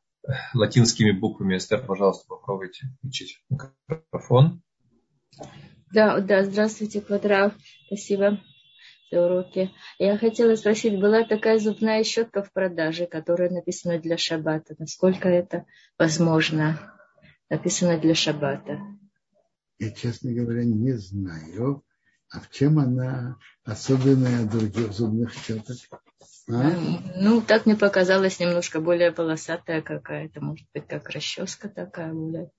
латинскими 0.54 1.12
буквами. 1.12 1.56
Эстер, 1.56 1.84
пожалуйста, 1.84 2.26
попробуйте 2.28 2.88
включить 2.98 3.38
микрофон. 3.50 4.62
Да, 5.92 6.20
да, 6.20 6.44
здравствуйте, 6.44 7.00
Квадраф. 7.00 7.54
Спасибо 7.86 8.40
уроки. 9.12 9.70
Я 9.98 10.18
хотела 10.18 10.56
спросить, 10.56 11.00
была 11.00 11.24
такая 11.24 11.58
зубная 11.58 12.02
щетка 12.04 12.42
в 12.42 12.52
продаже, 12.52 13.06
которая 13.06 13.50
написана 13.50 13.98
для 13.98 14.16
шаббата. 14.16 14.74
Насколько 14.78 15.28
это 15.28 15.66
возможно? 15.98 16.92
Написано 17.48 17.98
для 17.98 18.14
шаббата. 18.14 18.80
Я, 19.78 19.90
честно 19.92 20.32
говоря, 20.32 20.64
не 20.64 20.92
знаю, 20.92 21.84
а 22.30 22.40
в 22.40 22.50
чем 22.50 22.78
она 22.78 23.36
особенная 23.64 24.44
от 24.44 24.50
других 24.50 24.92
зубных 24.92 25.32
щеток? 25.34 25.76
А? 26.46 26.72
Ну, 27.16 27.40
так 27.40 27.64
мне 27.64 27.74
показалось, 27.74 28.38
немножко 28.38 28.80
более 28.80 29.12
полосатая 29.12 29.80
какая-то, 29.80 30.42
может 30.42 30.66
быть, 30.74 30.86
как 30.86 31.08
расческа 31.08 31.70
такая, 31.70 32.12
более, 32.12 32.50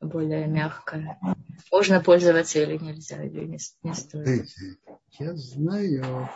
более 0.00 0.46
мягкая. 0.46 1.18
Можно 1.70 2.00
пользоваться 2.00 2.60
или 2.60 2.76
нельзя, 2.76 3.22
или 3.24 3.44
не, 3.44 3.58
не 3.82 3.94
стоит. 3.94 4.26
Знаете, 4.26 4.76
я 5.18 5.34
знаю, 5.34 6.28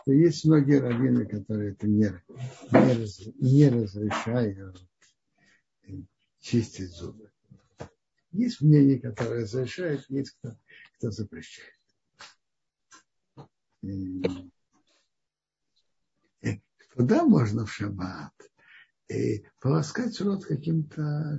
что 0.00 0.12
есть 0.12 0.44
многие 0.44 0.80
раввины, 0.80 1.26
которые 1.26 1.72
это 1.72 1.88
не, 1.88 2.12
не, 2.70 2.92
раз, 3.00 3.20
не 3.40 3.68
разрешают 3.68 4.80
чистить 6.40 6.90
зубы. 6.90 7.30
Есть 8.30 8.60
мнения, 8.60 8.98
которые 8.98 9.42
разрешают, 9.42 10.08
есть 10.08 10.36
кто, 10.38 10.56
кто 10.96 11.10
запрещает. 11.10 11.72
Куда 16.94 17.24
можно 17.24 17.64
в 17.64 17.72
шаббат 17.72 18.32
и 19.08 19.44
полоскать 19.60 20.20
рот 20.20 20.44
каким-то 20.44 21.38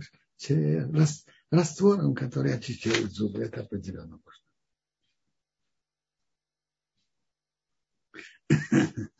раствором, 1.51 2.15
который 2.15 2.55
очищает 2.55 3.11
зубы. 3.11 3.43
Это 3.43 3.61
определенно 3.61 4.19
можно. 4.19 4.43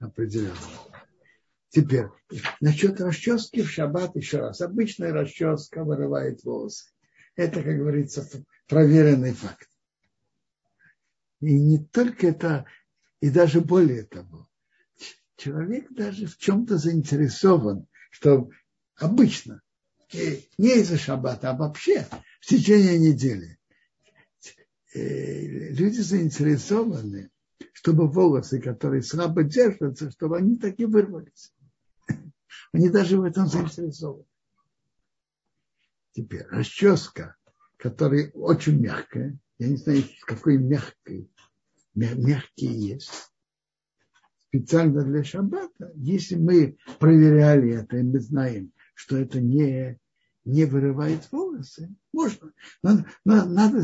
Определенно. 0.00 0.56
Теперь, 1.70 2.06
насчет 2.60 3.00
расчески 3.00 3.62
в 3.62 3.70
шаббат 3.70 4.16
еще 4.16 4.38
раз. 4.38 4.60
Обычная 4.60 5.12
расческа 5.12 5.84
вырывает 5.84 6.42
волосы. 6.42 6.90
Это, 7.36 7.62
как 7.62 7.76
говорится, 7.76 8.28
проверенный 8.66 9.32
факт. 9.34 9.70
И 11.40 11.56
не 11.56 11.78
только 11.78 12.26
это 12.26 12.66
И 13.20 13.30
даже 13.30 13.60
более 13.60 14.04
того, 14.04 14.47
человек 15.38 15.90
даже 15.92 16.26
в 16.26 16.36
чем-то 16.36 16.76
заинтересован, 16.76 17.86
что 18.10 18.50
обычно, 18.96 19.62
не 20.12 20.80
из-за 20.80 20.98
шаббата, 20.98 21.50
а 21.50 21.56
вообще 21.56 22.06
в 22.40 22.46
течение 22.46 22.98
недели, 22.98 23.58
э, 24.94 25.70
люди 25.70 26.00
заинтересованы, 26.00 27.30
чтобы 27.72 28.08
волосы, 28.08 28.60
которые 28.60 29.02
слабо 29.02 29.44
держатся, 29.44 30.10
чтобы 30.10 30.36
они 30.38 30.56
так 30.56 30.78
и 30.78 30.84
вырвались. 30.84 31.54
Они 32.72 32.88
даже 32.88 33.18
в 33.18 33.24
этом 33.24 33.46
заинтересованы. 33.46 34.24
Теперь 36.12 36.46
расческа, 36.48 37.36
которая 37.76 38.30
очень 38.32 38.80
мягкая, 38.80 39.38
я 39.58 39.68
не 39.68 39.76
знаю, 39.76 40.02
какой 40.26 40.58
мягкой, 40.58 41.30
мягкие 41.94 42.88
есть, 42.88 43.30
специально 44.48 45.04
для 45.04 45.24
шаббата, 45.24 45.92
если 45.94 46.36
мы 46.36 46.76
проверяли 46.98 47.74
это, 47.74 47.98
и 47.98 48.02
мы 48.02 48.20
знаем, 48.20 48.72
что 48.94 49.16
это 49.16 49.40
не, 49.40 49.98
не 50.44 50.64
вырывает 50.64 51.30
волосы, 51.30 51.94
можно. 52.12 52.52
Надо, 52.82 53.04
надо 53.24 53.82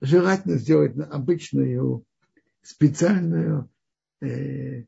желательно 0.00 0.58
сделать 0.58 0.96
обычную 1.10 2.04
специальную, 2.62 3.70
э, 4.20 4.84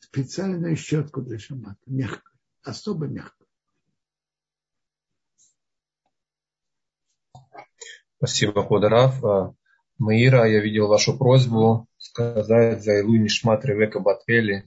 специальную 0.00 0.76
щетку 0.76 1.22
для 1.22 1.38
шаббата, 1.38 1.80
мягкую, 1.86 2.38
особо 2.62 3.06
мягкую. 3.06 3.48
Спасибо, 8.18 8.62
Ходорав. 8.66 9.56
Маира, 10.00 10.48
я 10.48 10.60
видел 10.60 10.88
вашу 10.88 11.16
просьбу 11.16 11.86
сказать 11.98 12.82
за 12.82 13.00
Илу 13.00 13.16
Нишмат 13.16 13.66
Ревека 13.66 14.00
Батвели, 14.00 14.66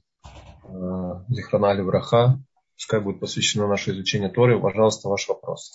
а, 0.64 1.26
Зихранали 1.28 1.82
Враха. 1.82 2.40
Пускай 2.76 3.02
будет 3.02 3.20
посвящено 3.20 3.68
наше 3.68 3.92
изучение 3.92 4.30
Торы. 4.30 4.62
Пожалуйста, 4.62 5.10
ваш 5.10 5.28
вопрос. 5.28 5.72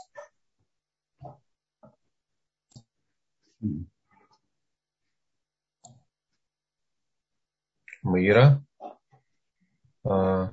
Маира. 8.02 8.64
А, 10.04 10.52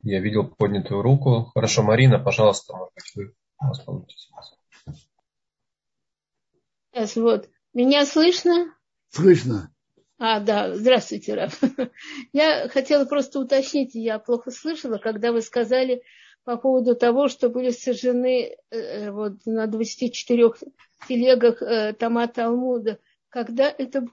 я 0.00 0.20
видел 0.20 0.48
поднятую 0.48 1.02
руку. 1.02 1.50
Хорошо, 1.52 1.82
Марина, 1.82 2.18
пожалуйста, 2.18 2.74
может 2.74 2.94
быть, 2.94 3.14
вы 3.14 3.84
получится. 3.84 4.30
Сейчас 6.92 7.16
вот. 7.16 7.48
Меня 7.72 8.04
слышно? 8.04 8.74
Слышно. 9.10 9.72
А, 10.18 10.40
да, 10.40 10.74
здравствуйте, 10.76 11.34
Раф. 11.34 11.60
Я 12.32 12.68
хотела 12.68 13.04
просто 13.06 13.40
уточнить, 13.40 13.94
я 13.94 14.18
плохо 14.18 14.50
слышала, 14.50 14.98
когда 14.98 15.32
вы 15.32 15.40
сказали 15.40 16.02
по 16.44 16.58
поводу 16.58 16.94
того, 16.94 17.28
что 17.28 17.48
были 17.48 17.70
сожжены 17.70 18.54
э, 18.70 19.10
вот, 19.10 19.46
на 19.46 19.66
24 19.66 20.50
телегах 21.08 21.62
э, 21.62 21.94
Тома 21.94 22.28
Талмуда. 22.28 22.98
Когда 23.30 23.70
это 23.70 24.06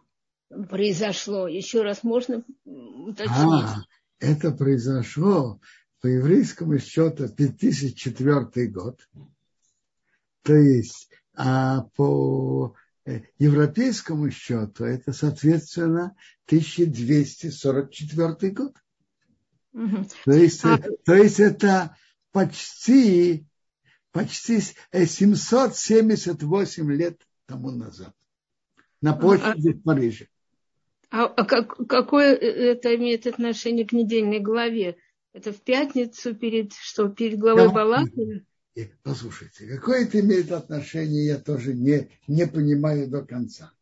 произошло? 0.69 1.47
Еще 1.47 1.81
раз 1.81 2.03
можно 2.03 2.43
уточнить? 2.63 3.29
А, 3.29 3.75
это 4.19 4.51
произошло 4.51 5.59
по 6.01 6.07
еврейскому 6.07 6.79
счету 6.79 7.27
5004 7.27 8.67
год. 8.67 8.99
То 10.43 10.53
есть 10.53 11.09
а 11.37 11.83
по 11.95 12.75
э, 13.05 13.21
европейскому 13.37 14.29
счету 14.31 14.83
это, 14.85 15.13
соответственно, 15.13 16.15
1244 16.47 18.51
год. 18.53 18.73
Угу. 19.73 20.07
То, 20.25 20.31
есть, 20.31 20.65
а... 20.65 20.79
то 21.05 21.13
есть 21.13 21.39
это 21.39 21.95
почти, 22.31 23.45
почти 24.11 24.61
778 24.91 26.91
лет 26.91 27.21
тому 27.45 27.69
назад 27.69 28.15
на 28.99 29.13
площади 29.13 29.69
а... 29.69 29.73
в 29.73 29.83
Париже. 29.83 30.27
А, 31.11 31.25
а 31.25 31.45
как, 31.45 31.77
какое 31.87 32.33
это 32.33 32.95
имеет 32.95 33.27
отношение 33.27 33.85
к 33.85 33.93
недельной 33.93 34.39
главе? 34.39 34.97
Это 35.33 35.53
в 35.53 35.61
пятницу 35.61 36.33
перед 36.33 36.73
что 36.73 37.09
перед 37.09 37.37
главой 37.37 37.71
Балака? 37.71 38.09
Послушайте, 39.01 39.67
какое 39.67 40.05
это 40.05 40.19
имеет 40.19 40.51
отношение, 40.51 41.25
я 41.25 41.39
тоже 41.39 41.73
не, 41.73 42.09
не 42.27 42.45
понимаю 42.45 43.09
до 43.09 43.25
конца. 43.25 43.73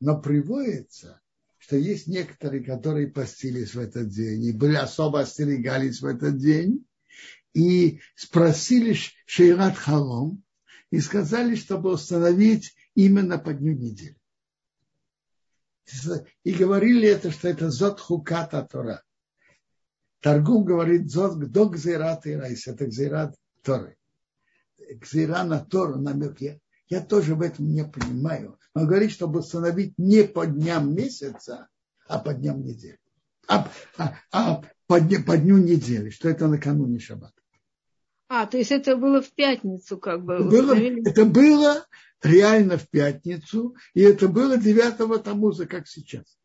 Но 0.00 0.20
приводится, 0.20 1.20
что 1.58 1.76
есть 1.76 2.08
некоторые, 2.08 2.64
которые 2.64 3.06
постились 3.06 3.74
в 3.74 3.78
этот 3.78 4.08
день 4.08 4.44
и 4.44 4.52
были 4.52 4.74
особо 4.74 5.20
остерегались 5.20 6.00
в 6.00 6.06
этот 6.06 6.38
день 6.38 6.84
и 7.54 8.00
спросили 8.16 8.96
Шейрат 9.26 9.76
Халом 9.76 10.42
и 10.90 10.98
сказали, 10.98 11.54
чтобы 11.54 11.92
установить 11.92 12.74
именно 12.94 13.38
по 13.38 13.52
дню 13.52 13.74
недели. 13.74 14.16
И 16.44 16.52
говорили 16.52 17.08
это, 17.08 17.30
что 17.30 17.48
это 17.48 17.70
зот 17.70 18.00
хуката 18.00 18.62
Тора. 18.62 19.04
Торгум 20.20 20.64
говорит 20.64 21.10
зот 21.10 21.38
до 21.50 21.68
гзират 21.68 22.26
и 22.26 22.34
райс, 22.34 22.66
это 22.66 22.86
гзират 22.86 23.36
Торы. 23.62 23.96
Кзира 24.98 25.42
на 25.44 25.60
Тору, 25.60 25.98
намек. 25.98 26.40
Я, 26.40 26.58
я 26.88 27.00
тоже 27.00 27.34
в 27.34 27.42
этом 27.42 27.72
не 27.72 27.84
понимаю. 27.84 28.58
Он 28.74 28.86
говорит, 28.86 29.10
чтобы 29.10 29.40
установить 29.40 29.94
не 29.98 30.24
по 30.24 30.46
дням 30.46 30.94
месяца, 30.94 31.68
а 32.08 32.18
по 32.18 32.32
дням 32.32 32.64
недели. 32.64 32.98
А, 33.48 33.68
а, 33.98 34.14
а 34.32 34.62
по, 34.86 35.00
дню, 35.00 35.24
по 35.24 35.36
дню 35.36 35.58
недели, 35.58 36.10
что 36.10 36.28
это 36.28 36.46
накануне 36.46 36.98
шаббата. 36.98 37.34
А, 38.28 38.46
то 38.46 38.58
есть 38.58 38.70
это 38.70 38.96
было 38.96 39.20
в 39.20 39.30
пятницу 39.32 39.98
как 39.98 40.24
бы? 40.24 40.44
Было, 40.44 40.76
это 40.76 41.24
было 41.24 41.84
реально 42.22 42.78
в 42.78 42.88
пятницу, 42.88 43.74
и 43.92 44.02
это 44.02 44.28
было 44.28 44.56
9 44.56 45.24
Тамуза, 45.24 45.66
как 45.66 45.88
сейчас. 45.88 46.38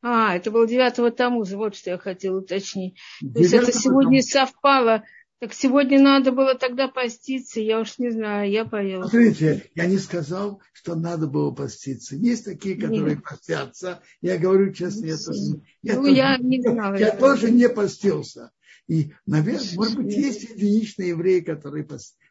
А, 0.00 0.36
это 0.36 0.52
было 0.52 0.66
9 0.66 1.16
Тамуза, 1.16 1.56
вот 1.56 1.74
что 1.74 1.90
я 1.90 1.98
хотела 1.98 2.38
уточнить. 2.38 2.98
То 3.20 3.40
есть 3.40 3.52
это 3.52 3.72
сегодня 3.72 4.22
тамуза. 4.22 4.28
совпало 4.28 5.04
так 5.40 5.54
сегодня 5.54 6.00
надо 6.00 6.32
было 6.32 6.54
тогда 6.56 6.88
поститься, 6.88 7.60
я 7.60 7.80
уж 7.80 7.98
не 7.98 8.10
знаю, 8.10 8.50
я 8.50 8.64
поела. 8.64 9.02
Смотрите, 9.02 9.70
я 9.74 9.86
не 9.86 9.98
сказал, 9.98 10.60
что 10.72 10.96
надо 10.96 11.28
было 11.28 11.52
поститься. 11.52 12.16
Есть 12.16 12.44
такие, 12.44 12.74
которые 12.74 13.16
Нет. 13.16 13.22
постятся. 13.22 14.02
Я 14.20 14.36
говорю 14.36 14.72
честно, 14.72 15.06
я 15.06 15.16
тоже, 15.16 15.62
я 15.82 15.94
ну, 15.94 16.02
тоже, 16.02 16.16
я 16.16 16.38
не 16.38 16.60
знала. 16.60 16.96
Я 16.96 17.16
тоже 17.16 17.50
не 17.52 17.68
постился. 17.68 18.50
И, 18.88 19.12
наверное, 19.26 19.76
может 19.76 19.96
быть, 19.96 20.16
есть 20.16 20.42
единичные 20.42 21.10
евреи, 21.10 21.40
которые 21.40 21.86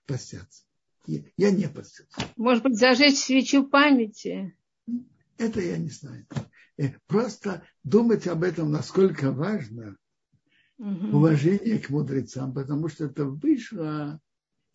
постятся. 0.05 0.63
Я 1.05 1.51
не 1.51 1.69
постился. 1.69 2.27
Может 2.35 2.63
быть, 2.63 2.77
зажечь 2.77 3.19
свечу 3.19 3.65
памяти? 3.65 4.53
Это 5.37 5.61
я 5.61 5.77
не 5.77 5.89
знаю. 5.89 6.27
Э, 6.77 6.89
просто 7.07 7.63
думать 7.83 8.27
об 8.27 8.43
этом, 8.43 8.71
насколько 8.71 9.31
важно– 9.31 9.95
угу. 10.77 11.17
уважение 11.17 11.79
к 11.79 11.89
мудрецам, 11.89 12.53
потому 12.53 12.89
что 12.89 13.05
это 13.05 13.25
вышло 13.25 14.19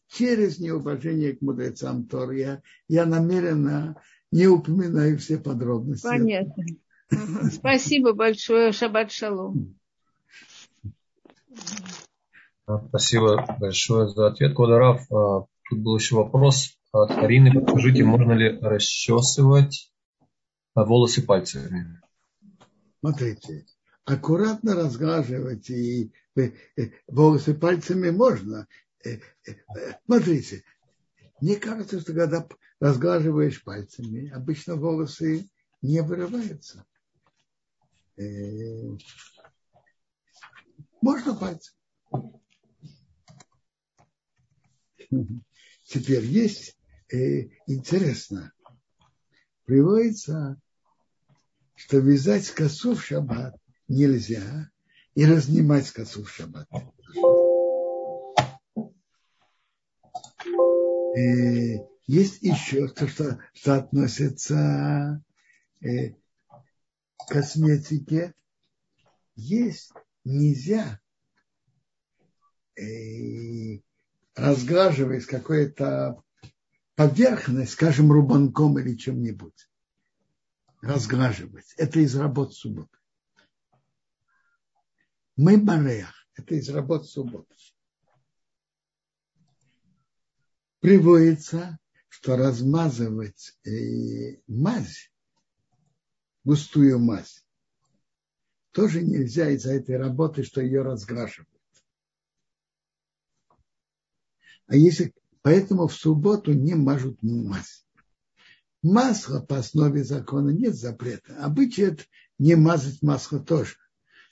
через 0.08 0.58
неуважение 0.58 1.34
к 1.34 1.42
мудрецам 1.42 2.04
Тор. 2.06 2.32
Я, 2.32 2.62
я 2.88 3.06
намеренно 3.06 3.96
не 4.30 4.46
упоминаю 4.46 5.18
все 5.18 5.38
подробности. 5.38 6.06
Понятно. 6.06 6.64
Спасибо 7.52 8.12
большое. 8.12 8.72
Шаббат 8.72 9.10
шалом. 9.10 9.78
Спасибо 12.64 13.44
большое 13.58 14.08
за 14.08 14.28
ответ, 14.28 14.54
Кодарав. 14.54 15.00
А, 15.12 15.44
тут 15.68 15.78
был 15.80 15.96
еще 15.96 16.16
вопрос 16.16 16.78
от 16.92 17.10
Арины. 17.10 17.52
Подскажите, 17.52 18.04
можно 18.04 18.32
ли 18.32 18.58
расчесывать 18.60 19.92
волосы 20.74 21.22
пальцами? 21.22 22.00
Смотрите, 23.00 23.66
аккуратно 24.04 24.74
разглаживать 24.74 25.70
и 25.70 26.12
э, 26.36 26.50
волосы 27.06 27.54
пальцами 27.54 28.10
можно. 28.10 28.66
Э, 29.04 29.18
э, 29.46 29.54
смотрите, 30.04 30.64
мне 31.40 31.56
кажется, 31.56 32.00
что 32.00 32.12
когда 32.12 32.46
разглаживаешь 32.80 33.62
пальцами, 33.62 34.30
обычно 34.30 34.76
волосы 34.76 35.48
не 35.82 36.02
вырываются. 36.02 36.84
Можно 41.00 41.34
пальцем. 41.34 41.74
Теперь 45.84 46.24
есть 46.24 46.78
интересно, 47.66 48.52
приводится, 49.64 50.60
что 51.74 51.98
вязать 51.98 52.48
косу 52.50 52.94
в 52.94 53.04
шаббат 53.04 53.61
нельзя 53.92 54.70
и 55.14 55.24
разнимать 55.26 55.90
косу 55.90 56.24
в 56.24 56.30
шаббат. 56.30 56.68
И 61.14 61.78
есть 62.06 62.42
еще 62.42 62.88
то, 62.88 63.06
что, 63.06 63.38
что 63.52 63.74
относится 63.74 65.22
э, 65.80 66.14
косметике 67.28 68.34
есть 69.34 69.92
нельзя 70.24 71.00
э, 72.76 73.80
разглаживать 74.34 75.26
какой-то 75.26 76.22
поверхность, 76.94 77.72
скажем, 77.72 78.10
рубанком 78.10 78.78
или 78.78 78.96
чем-нибудь. 78.96 79.68
Разглаживать. 80.80 81.74
Это 81.76 82.00
из 82.00 82.16
работ 82.16 82.54
субботы. 82.54 83.01
Мы 85.36 85.58
бареях. 85.58 86.14
Это 86.34 86.54
из 86.54 86.68
работ 86.68 87.06
субботы. 87.06 87.54
Приводится, 90.80 91.78
что 92.08 92.36
размазывать 92.36 93.56
э, 93.64 94.40
мазь, 94.46 95.12
густую 96.44 96.98
мазь, 96.98 97.44
тоже 98.72 99.02
нельзя 99.02 99.50
из-за 99.50 99.74
этой 99.74 99.96
работы, 99.96 100.42
что 100.42 100.60
ее 100.60 100.82
разглаживают. 100.82 101.48
А 104.66 104.74
если 104.74 105.14
поэтому 105.42 105.86
в 105.86 105.94
субботу 105.94 106.52
не 106.52 106.74
мажут 106.74 107.22
мазь. 107.22 107.84
Масло 108.82 109.40
по 109.40 109.58
основе 109.58 110.02
закона 110.02 110.50
нет 110.50 110.74
запрета. 110.74 111.36
Обычай 111.44 111.82
это 111.82 112.04
не 112.38 112.56
мазать 112.56 113.02
масло 113.02 113.38
тоже. 113.38 113.76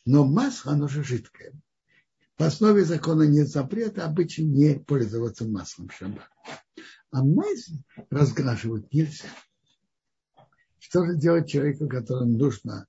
Но 0.04 0.26
масло, 0.26 0.72
оно 0.72 0.88
же 0.88 1.04
жидкое. 1.04 1.52
По 2.36 2.46
основе 2.46 2.84
закона 2.84 3.24
нет 3.24 3.48
запрета, 3.48 4.06
обычай 4.06 4.44
не 4.44 4.78
пользоваться 4.78 5.46
маслом 5.46 5.88
в. 5.88 6.02
А 7.10 7.22
мазь 7.22 7.70
разглаживать 8.08 8.92
нельзя. 8.94 9.28
Что 10.78 11.04
же 11.04 11.16
делать 11.16 11.50
человеку, 11.50 11.86
которому 11.88 12.38
нужно 12.38 12.86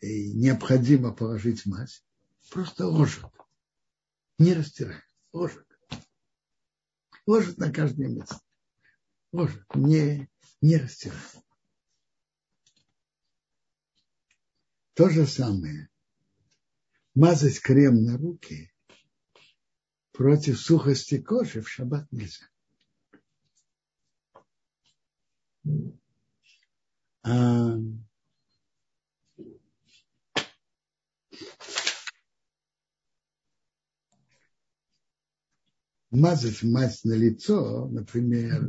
и 0.00 0.32
необходимо 0.32 1.12
положить 1.12 1.66
мазь? 1.66 2.04
Просто 2.50 2.86
ложит. 2.86 3.24
Не 4.38 4.54
растирает. 4.54 5.02
Ложит. 5.32 5.66
Ложит 7.26 7.58
на 7.58 7.72
каждое 7.72 8.08
место. 8.08 8.40
Ложит. 9.32 9.64
Не, 9.74 10.30
не 10.60 10.76
растирает. 10.76 11.20
То 14.94 15.08
же 15.08 15.26
самое. 15.26 15.90
Мазать 17.16 17.62
крем 17.62 18.04
на 18.04 18.18
руки 18.18 18.70
против 20.12 20.60
сухости 20.60 21.18
кожи 21.18 21.62
в 21.62 21.68
шаббат 21.70 22.06
нельзя. 22.12 22.44
А, 27.22 27.78
мазать 36.10 36.62
мазь 36.62 37.02
на 37.04 37.14
лицо, 37.14 37.88
например, 37.88 38.68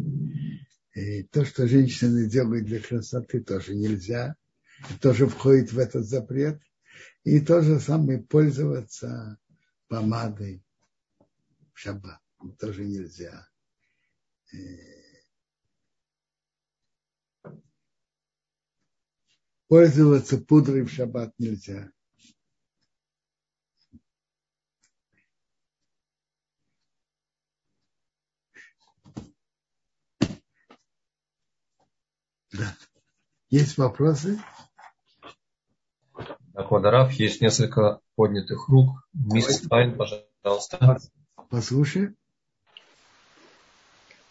и 0.93 1.24
то, 1.24 1.43
что 1.43 1.68
женщины 1.68 2.30
делают 2.30 2.66
для 2.66 2.80
красоты, 2.80 3.43
тоже 3.43 3.76
нельзя. 3.76 4.38
Тоже 5.02 5.28
входит 5.28 5.74
в 5.74 5.80
этот 5.80 6.06
запрет. 6.06 6.62
И 7.24 7.39
то 7.41 7.62
же 7.62 7.80
самое 7.80 8.20
пользоваться 8.20 9.38
помадой 9.88 10.64
в 11.74 11.80
шаббат. 11.80 12.22
Тоже 12.60 12.86
нельзя. 12.86 13.48
Э, 14.54 14.58
пользоваться 19.68 20.38
пудрой 20.38 20.84
в 20.84 20.89
шаббат 20.89 21.34
нельзя. 21.38 21.91
Да. 32.52 32.76
Есть 33.50 33.78
вопросы? 33.78 34.39
Так, 36.58 36.72
Вадарав, 36.72 37.12
есть 37.14 37.39
несколько 37.39 37.99
поднятых 38.16 38.68
рук. 38.68 39.08
Мисс 39.14 39.58
Стайн, 39.58 39.95
пожалуйста. 39.95 40.97
Послушай. 41.51 42.16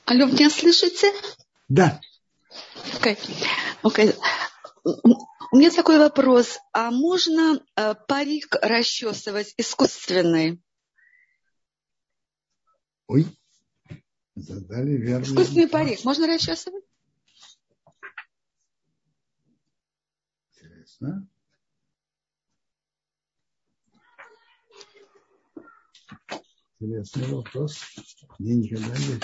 Алло, 0.06 0.26
меня 0.26 0.50
слышите? 0.50 1.12
Да. 1.68 2.00
Okay. 3.00 3.16
Okay. 3.84 4.18
У 5.52 5.56
меня 5.56 5.70
такой 5.70 6.00
вопрос. 6.00 6.58
А 6.72 6.90
можно 6.90 7.64
э, 7.76 7.94
парик 8.08 8.56
расчесывать 8.60 9.54
искусственный? 9.56 10.60
Ой, 13.06 13.26
задали 14.34 14.96
верный 14.96 15.28
Искусственный 15.28 15.66
вопрос. 15.66 15.80
парик 15.80 16.04
можно 16.04 16.26
расчесывать? 16.26 16.84
Интересно. 20.56 21.28
Интересный 26.78 27.34
вопрос. 27.34 27.80
Мне 28.38 28.54
никогда 28.56 28.94
не... 28.98 29.18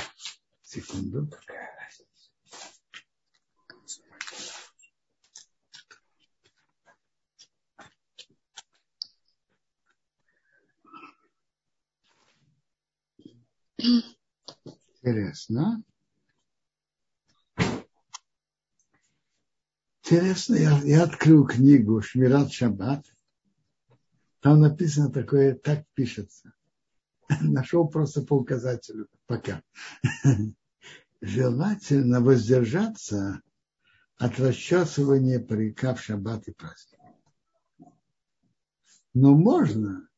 Секунду. 0.63 1.29
Интересно. 15.03 15.85
Интересно, 20.03 20.55
я, 20.55 20.79
я 20.85 21.03
открыл 21.05 21.47
книгу 21.47 22.01
Шмират 22.01 22.51
Шаббат. 22.51 23.05
Там 24.41 24.61
написано 24.61 25.11
такое, 25.11 25.55
так 25.55 25.87
пишется. 25.95 26.55
Нашел 27.41 27.89
просто 27.89 28.23
по 28.23 28.35
указателю 28.35 29.09
пока. 29.27 29.63
Желательно 31.21 32.21
воздержаться 32.21 33.43
от 34.17 34.39
расчесывания 34.39 35.39
парика 35.39 35.95
в 35.95 36.03
шаббат 36.03 36.49
и 36.49 36.53
праздник. 36.53 36.99
Но 39.15 39.35
можно 39.35 40.09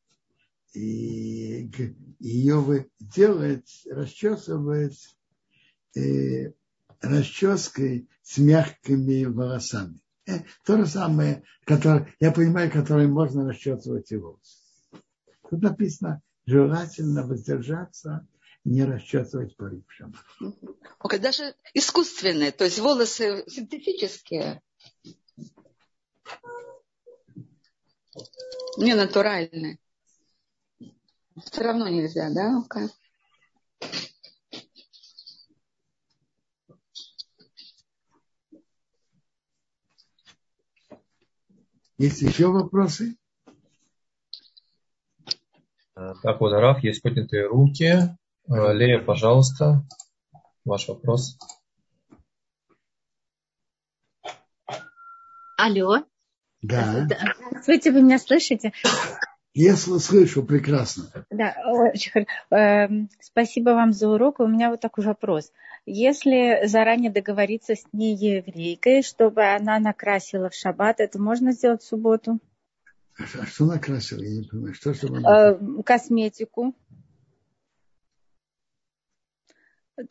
и 0.73 1.69
ее 2.19 2.89
делать, 2.99 3.87
расчесывать 3.89 5.17
э, 5.95 6.51
расческой 7.01 8.09
с 8.23 8.37
мягкими 8.37 9.25
волосами. 9.25 10.01
Э, 10.27 10.39
то 10.65 10.77
же 10.77 10.85
самое, 10.85 11.43
которое, 11.65 12.13
я 12.19 12.31
понимаю, 12.31 12.71
которое 12.71 13.07
можно 13.07 13.47
расчесывать 13.47 14.11
и 14.11 14.17
волосы. 14.17 14.57
Тут 15.49 15.61
написано, 15.61 16.21
желательно 16.45 17.23
воздержаться 17.23 18.27
не 18.63 18.83
расчесывать 18.83 19.55
шаббат. 19.87 20.23
Okay, 20.99 21.19
даже 21.19 21.55
искусственные, 21.73 22.51
то 22.51 22.63
есть 22.63 22.79
волосы 22.79 23.43
синтетические. 23.47 24.61
Не 28.77 28.95
натуральные. 28.95 29.79
Все 31.51 31.61
равно 31.61 31.87
нельзя, 31.87 32.29
да? 32.33 32.63
Okay. 32.67 32.89
Есть 41.97 42.21
еще 42.21 42.47
вопросы? 42.47 43.15
Так, 45.95 46.41
вот, 46.41 46.51
Раф, 46.51 46.83
есть 46.83 47.01
поднятые 47.01 47.47
руки. 47.47 47.85
Э, 48.49 48.73
Лея, 48.73 48.99
пожалуйста, 48.99 49.83
ваш 50.65 50.89
вопрос. 50.89 51.37
Алло. 55.57 56.03
Да. 56.61 57.07
Здравствуйте, 57.49 57.91
вы 57.91 58.01
меня 58.01 58.19
слышите? 58.19 58.73
Я 59.53 59.77
слышу 59.77 60.43
прекрасно. 60.43 61.05
Да, 61.29 61.55
очень 61.65 62.11
хорошо. 62.11 62.29
Эм, 62.49 63.09
спасибо 63.21 63.69
вам 63.69 63.93
за 63.93 64.09
урок. 64.09 64.41
У 64.41 64.47
меня 64.47 64.71
вот 64.71 64.81
такой 64.81 65.05
вопрос. 65.05 65.53
Если 65.85 66.67
заранее 66.67 67.09
договориться 67.09 67.75
с 67.75 67.85
нееврейкой, 67.93 69.01
чтобы 69.01 69.45
она 69.45 69.79
накрасила 69.79 70.49
в 70.49 70.55
шаббат, 70.55 70.99
это 70.99 71.21
можно 71.21 71.53
сделать 71.53 71.83
в 71.83 71.87
субботу? 71.87 72.39
А 73.17 73.45
что 73.45 73.65
накрасила? 73.65 74.21
Я 74.21 74.41
не 74.41 74.43
понимаю. 74.43 74.73
Что, 74.73 74.93
она... 75.07 75.51
Э, 75.51 75.83
косметику. 75.83 76.75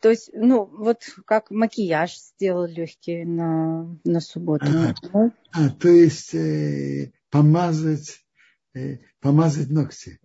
То 0.01 0.09
есть, 0.09 0.31
ну, 0.33 0.65
вот 0.65 1.03
как 1.25 1.51
макияж 1.51 2.17
сделал 2.17 2.65
легкий 2.65 3.23
на, 3.23 3.95
на 4.03 4.19
субботу. 4.19 4.65
А, 4.65 4.95
ну. 5.13 5.31
а 5.51 5.69
то 5.69 5.89
есть 5.89 6.33
э, 6.33 7.13
помазать, 7.29 8.25
э, 8.73 8.97
помазать 9.19 9.69
ногти? 9.69 10.19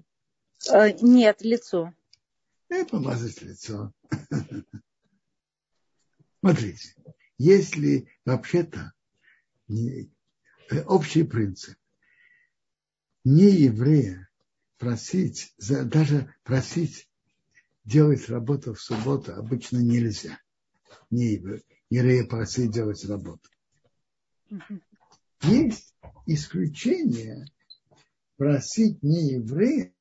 Э, 0.73 0.93
нет, 1.03 1.43
лицо. 1.43 1.93
И 2.71 2.85
помазать 2.85 3.43
лицо. 3.43 3.93
Смотрите, 6.41 6.95
если 7.37 8.09
вообще-то 8.25 8.95
э, 9.69 10.07
общий 10.87 11.25
принцип 11.25 11.77
не 13.25 13.51
еврея 13.51 14.29
просить, 14.79 15.55
даже 15.59 16.35
просить 16.43 17.09
делать 17.85 18.29
работу 18.29 18.75
в 18.75 18.81
субботу 18.81 19.35
обычно 19.35 19.79
нельзя. 19.79 20.39
Не 21.11 21.41
еврея 21.91 22.27
просить 22.27 22.73
делать 22.73 23.05
работу. 23.05 23.49
Есть 25.43 25.95
исключение 26.27 27.47
просить 28.37 29.03
не 29.03 29.33
еврея, 29.33 29.93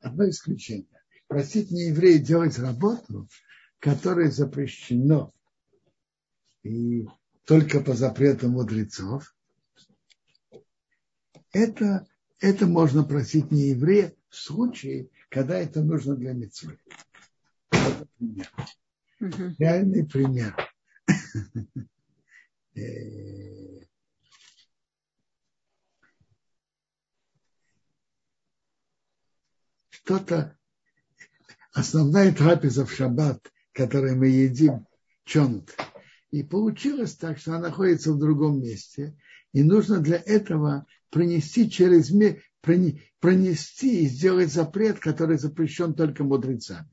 одно 0.00 0.28
исключение. 0.28 0.86
Просить 1.26 1.70
не 1.70 1.88
еврея 1.88 2.18
делать 2.18 2.56
работу, 2.58 3.28
которая 3.80 4.30
запрещено 4.30 5.32
и 6.62 7.06
только 7.46 7.80
по 7.80 7.94
запрету 7.94 8.48
мудрецов, 8.48 9.34
это, 11.52 12.06
это 12.38 12.66
можно 12.66 13.04
просить 13.04 13.50
не 13.50 13.70
еврея 13.70 14.14
в 14.28 14.36
случае, 14.36 15.10
когда 15.28 15.58
это 15.58 15.82
нужно 15.82 16.16
для 16.16 16.32
митцвы. 16.32 16.78
Вот 17.70 18.08
пример. 18.18 18.50
Угу. 19.20 19.54
Реальный 19.58 20.06
пример. 20.06 20.56
Э, 22.76 23.80
что-то, 29.90 30.56
основная 31.72 32.32
трапеза 32.32 32.86
в 32.86 32.92
шаббат, 32.92 33.52
которую 33.72 34.16
мы 34.16 34.28
едим, 34.28 34.86
чонт. 35.24 35.76
И 36.30 36.42
получилось 36.44 37.16
так, 37.16 37.38
что 37.38 37.52
она 37.52 37.68
находится 37.68 38.12
в 38.12 38.18
другом 38.18 38.62
месте, 38.62 39.16
и 39.52 39.62
нужно 39.62 39.98
для 39.98 40.16
этого 40.16 40.86
пронести 41.10 41.70
через 41.70 42.10
пронести 43.20 44.04
и 44.04 44.06
сделать 44.06 44.52
запрет, 44.52 44.98
который 44.98 45.38
запрещен 45.38 45.94
только 45.94 46.24
мудрецами. 46.24 46.88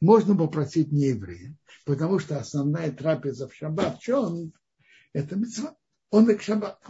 Можно 0.00 0.36
попросить 0.36 0.92
не 0.92 1.08
еврея, 1.08 1.56
потому 1.84 2.18
что 2.18 2.38
основная 2.38 2.90
трапеза 2.92 3.48
в 3.48 3.54
шаббат, 3.54 4.02
что 4.02 4.22
он, 4.22 4.52
это 5.12 5.36
митцва, 5.36 5.76
он 6.10 6.30
и 6.30 6.34
к 6.34 6.42
шаббат. 6.42 6.80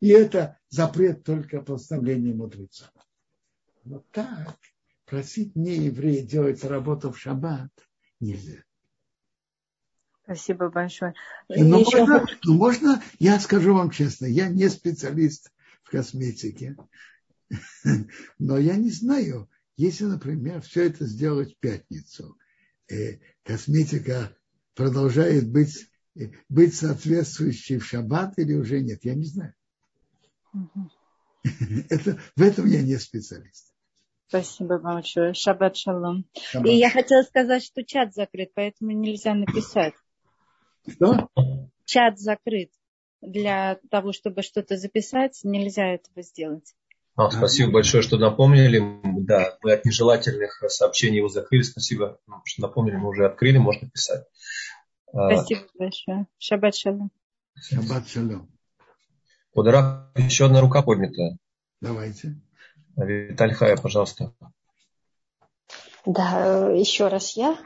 И 0.00 0.08
это 0.08 0.58
запрет 0.68 1.24
только 1.24 1.60
поставления 1.60 2.34
мудреца. 2.34 2.90
Но 3.84 4.04
так 4.12 4.56
просить 5.06 5.56
не 5.56 5.76
еврея 5.76 6.24
делать 6.24 6.64
работу 6.64 7.10
в 7.10 7.18
шаббат 7.18 7.70
нельзя. 8.20 8.62
Спасибо 10.28 10.68
большое. 10.68 11.14
Но 11.48 11.80
Еще... 11.80 12.00
можно, 12.00 12.26
но 12.44 12.54
можно, 12.54 13.02
я 13.18 13.40
скажу 13.40 13.72
вам 13.72 13.90
честно, 13.90 14.26
я 14.26 14.48
не 14.48 14.68
специалист 14.68 15.50
в 15.82 15.90
косметике. 15.90 16.76
Но 18.38 18.58
я 18.58 18.76
не 18.76 18.90
знаю, 18.90 19.48
если, 19.78 20.04
например, 20.04 20.60
все 20.60 20.84
это 20.84 21.06
сделать 21.06 21.54
в 21.54 21.58
пятницу, 21.60 22.36
э, 22.90 23.20
косметика 23.42 24.36
продолжает 24.74 25.50
быть, 25.50 25.88
э, 26.14 26.32
быть 26.50 26.74
соответствующей 26.74 27.78
в 27.78 27.86
шаббат 27.86 28.34
или 28.38 28.52
уже 28.52 28.82
нет, 28.82 29.02
я 29.06 29.14
не 29.14 29.24
знаю. 29.24 29.54
Это, 31.88 32.20
в 32.36 32.42
этом 32.42 32.66
я 32.66 32.82
не 32.82 32.98
специалист. 32.98 33.72
Спасибо 34.26 34.78
большое. 34.78 35.32
Шаббат 35.32 35.78
шалом. 35.78 36.26
Шаббат. 36.38 36.70
И 36.70 36.76
я 36.76 36.90
хотела 36.90 37.22
сказать, 37.22 37.64
что 37.64 37.82
чат 37.82 38.12
закрыт, 38.12 38.50
поэтому 38.54 38.90
нельзя 38.90 39.32
написать. 39.32 39.94
Что? 40.86 41.28
Чат 41.84 42.18
закрыт 42.18 42.70
для 43.20 43.78
того, 43.90 44.12
чтобы 44.12 44.42
что-то 44.42 44.76
записать, 44.76 45.40
нельзя 45.42 45.94
этого 45.94 46.22
сделать. 46.22 46.74
А, 47.16 47.30
спасибо 47.30 47.72
большое, 47.72 48.02
что 48.02 48.16
напомнили. 48.16 48.80
Да, 49.24 49.56
мы 49.62 49.72
от 49.72 49.84
нежелательных 49.84 50.62
сообщений 50.68 51.16
его 51.16 51.28
закрыли. 51.28 51.62
Спасибо, 51.62 52.20
что 52.44 52.62
напомнили. 52.62 52.96
Мы 52.96 53.08
уже 53.08 53.26
открыли, 53.26 53.58
можно 53.58 53.90
писать. 53.90 54.24
А, 55.12 55.34
спасибо 55.34 55.62
большое. 55.76 56.26
Шаббат 56.38 56.76
шалом. 56.76 57.10
Шаббат 57.56 58.08
шалом. 58.08 58.48
Подарок, 59.52 60.12
еще 60.16 60.46
одна 60.46 60.60
рука 60.60 60.82
поднята. 60.82 61.36
Давайте. 61.80 62.40
Виталь 62.96 63.52
Хая, 63.52 63.76
пожалуйста. 63.76 64.32
Да, 66.06 66.70
еще 66.70 67.08
раз 67.08 67.36
я. 67.36 67.58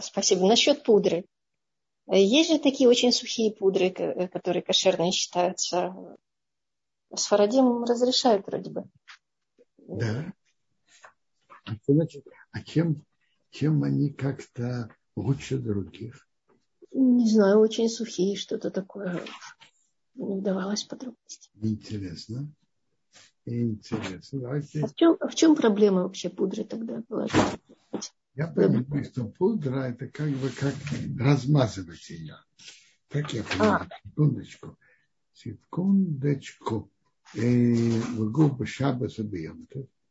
Спасибо. 0.00 0.46
Насчет 0.46 0.82
пудры. 0.84 1.26
Есть 2.08 2.50
же 2.50 2.58
такие 2.58 2.88
очень 2.88 3.12
сухие 3.12 3.52
пудры, 3.52 3.90
которые 4.32 4.62
кошерные 4.62 5.12
считаются. 5.12 5.94
С 7.14 7.26
Фарадим 7.26 7.84
разрешают 7.84 8.46
вроде 8.46 8.70
бы. 8.70 8.84
Да. 9.78 10.32
А, 11.64 11.72
значит, 11.86 12.24
а 12.52 12.62
чем, 12.62 13.04
чем 13.50 13.82
они 13.82 14.10
как-то 14.10 14.94
лучше 15.16 15.58
других? 15.58 16.28
Не 16.92 17.28
знаю, 17.28 17.58
очень 17.58 17.88
сухие, 17.88 18.36
что-то 18.36 18.70
такое. 18.70 19.20
Не 20.14 20.36
вдавалась 20.36 20.84
в 20.84 20.88
подробности. 20.88 21.50
Интересно. 21.60 22.52
Интересно. 23.44 24.40
Давайте... 24.40 24.80
А 24.82 24.86
в 24.86 24.94
чем, 24.94 25.16
в 25.20 25.34
чем 25.34 25.54
проблема 25.54 26.02
вообще 26.02 26.28
пудры 26.28 26.64
тогда 26.64 27.02
была? 27.08 27.26
Я 28.36 28.48
понимаю, 28.48 29.04
что 29.04 29.24
пудра 29.24 29.88
это 29.88 30.08
как 30.08 30.28
бы 30.28 30.50
как 30.50 30.74
размазывать 31.18 32.10
ее. 32.10 32.36
Как 33.08 33.32
я 33.32 33.42
понимаю? 33.42 33.88
А. 33.90 34.08
Секундочку. 34.08 34.78
Секундочку. 35.32 36.92
В 37.32 38.30
губы 38.30 38.66
шабаса 38.66 39.24
бьем. 39.24 39.66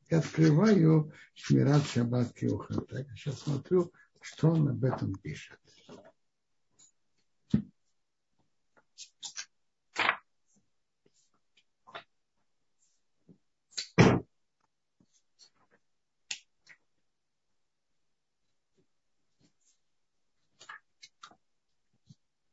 Я 0.10 0.20
открываю 0.20 1.14
Шмират 1.36 1.86
Шаббат 1.86 2.34
Киухата. 2.34 3.06
Сейчас 3.16 3.42
смотрю, 3.42 3.92
что 4.22 4.50
он 4.50 4.70
об 4.70 4.84
этом 4.84 5.14
пишет. 5.16 5.60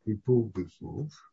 i 0.07 0.15
półbyków. 0.15 1.33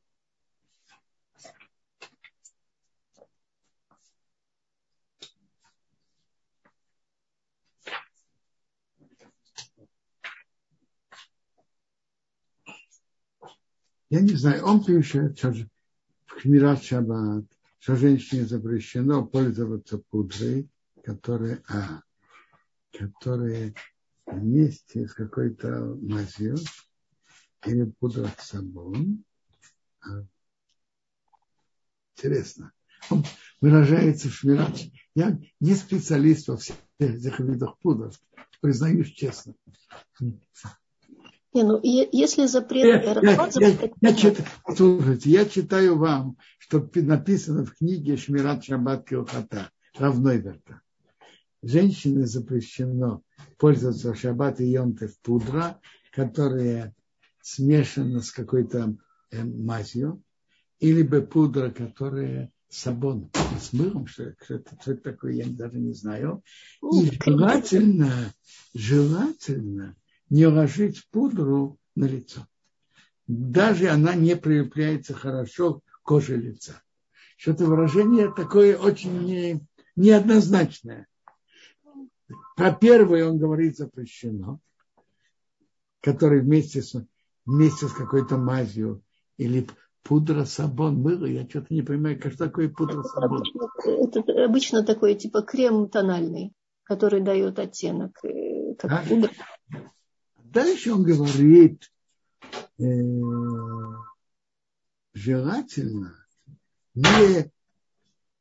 Ja 14.11 14.21
nie 14.21 14.37
znajompił 14.37 15.03
się 15.03 15.33
Хмирача 16.27 17.01
что 17.79 17.95
женщине 17.95 18.45
запрещено 18.45 19.25
пользоваться 19.25 19.99
пудрой, 20.09 20.69
которые, 21.03 21.63
а, 21.69 22.01
которые 22.91 23.73
вместе 24.25 25.07
с 25.07 25.13
какой-то 25.13 25.97
мазью 26.01 26.57
или 27.65 27.91
сабон. 28.39 29.23
А, 30.01 30.23
интересно. 32.15 32.71
Он 33.09 33.23
выражается 33.61 34.29
в 34.29 34.33
шмират. 34.33 34.77
Я 35.15 35.39
не 35.59 35.75
специалист 35.75 36.47
во 36.47 36.57
всех 36.57 36.75
этих 36.99 37.39
видах 37.39 37.77
пудров, 37.79 38.19
признаюсь 38.61 39.11
честно. 39.11 39.55
Не, 41.51 41.63
ну, 41.63 41.79
если 41.81 42.45
запрет 42.45 43.03
я, 43.03 43.19
я, 43.21 43.49
я, 43.55 43.91
я, 44.01 44.13
читаю, 44.13 44.47
слушайте, 44.75 45.31
я 45.31 45.45
читаю 45.45 45.97
вам, 45.97 46.37
что 46.59 46.87
написано 46.93 47.65
в 47.65 47.73
книге 47.73 48.17
Шмират 48.17 48.63
Шаббат 48.63 49.07
Килхата, 49.07 49.71
равной 49.97 50.37
верта. 50.37 50.81
Женщине 51.63 52.27
запрещено 52.27 53.23
пользоваться 53.57 54.13
в 54.13 54.17
шаббат 54.17 54.61
и 54.61 54.65
йонтев 54.65 55.19
пудра, 55.21 55.79
которая 56.11 56.93
смешана 57.53 58.21
с 58.21 58.31
какой-то 58.31 58.95
э, 59.31 59.43
мазью, 59.43 60.21
или 60.79 61.01
бы 61.01 61.21
пудра, 61.21 61.71
которая 61.71 62.51
сабон 62.69 63.31
с 63.59 63.73
мылом, 63.73 64.07
что, 64.07 64.35
что, 64.43 64.55
это, 64.55 64.77
что 64.81 64.91
это 64.93 65.11
такое, 65.11 65.33
я 65.33 65.45
даже 65.47 65.79
не 65.79 65.93
знаю. 65.93 66.43
И 66.81 67.11
желательно, 67.25 68.33
желательно 68.73 69.95
не 70.29 70.45
ложить 70.45 71.07
пудру 71.11 71.77
на 71.95 72.05
лицо. 72.05 72.45
Даже 73.27 73.89
она 73.89 74.15
не 74.15 74.35
прилепляется 74.35 75.13
хорошо 75.13 75.79
к 75.79 76.01
коже 76.03 76.37
лица. 76.37 76.81
Что-то 77.37 77.65
выражение 77.65 78.31
такое 78.33 78.77
очень 78.77 79.23
не, 79.23 79.67
неоднозначное. 79.95 81.07
Про 82.55 82.73
первое 82.73 83.27
он 83.27 83.37
говорит 83.37 83.77
запрещено, 83.77 84.59
который 86.01 86.41
вместе 86.41 86.81
с, 86.81 86.95
вместе 87.49 87.87
с 87.87 87.91
какой-то 87.91 88.37
мазью 88.37 89.01
или 89.37 89.67
пудра 90.03 90.45
сабон 90.45 91.01
мыло. 91.01 91.25
Я 91.25 91.47
что-то 91.49 91.73
не 91.73 91.81
понимаю, 91.81 92.19
что 92.19 92.37
такое 92.37 92.69
пудра 92.69 93.01
сабон. 93.03 93.43
Это 93.85 94.45
обычно 94.45 94.83
такой 94.83 95.15
типа 95.15 95.41
крем 95.41 95.89
тональный, 95.89 96.53
который 96.83 97.21
дает 97.21 97.57
оттенок, 97.57 98.23
э, 98.23 98.75
как 98.75 98.91
а? 98.91 99.03
пудра. 99.07 99.31
Дальше 100.37 100.93
он 100.93 101.03
говорит, 101.03 101.91
э, 102.79 102.83
желательно 105.13 106.13
не, 106.93 107.51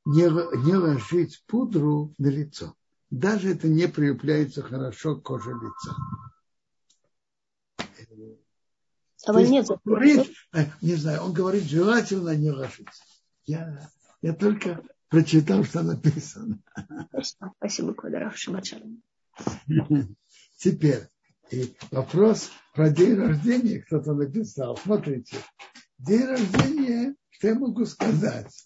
не, 0.04 0.66
не 0.66 0.74
ложить 0.74 1.42
пудру 1.46 2.14
на 2.18 2.28
лицо. 2.28 2.74
Даже 3.11 3.52
это 3.52 3.68
не 3.68 3.88
прилепляется 3.88 4.61
хорошо 4.61 5.16
к 5.16 5.22
коже 5.22 5.54
лица. 9.26 9.32
А 9.32 9.42
нет 9.42 9.66
говорит, 9.84 10.30
э, 10.54 10.66
не 10.80 10.94
знаю, 10.94 11.22
он 11.22 11.32
говорит, 11.32 11.64
желательно 11.64 12.36
не 12.36 12.50
ложиться. 12.50 13.02
Я, 13.46 13.90
я 14.22 14.32
только 14.34 14.82
прочитал, 15.08 15.64
что 15.64 15.82
написано. 15.82 16.60
Спасибо, 17.56 17.94
Квадаров 17.94 18.36
Теперь, 20.58 21.08
и 21.50 21.74
вопрос 21.90 22.50
про 22.74 22.90
день 22.90 23.14
рождения 23.14 23.80
кто-то 23.80 24.14
написал. 24.14 24.76
Смотрите, 24.76 25.36
день 25.98 26.24
рождения, 26.24 27.14
что 27.30 27.48
я 27.48 27.54
могу 27.54 27.86
сказать? 27.86 28.64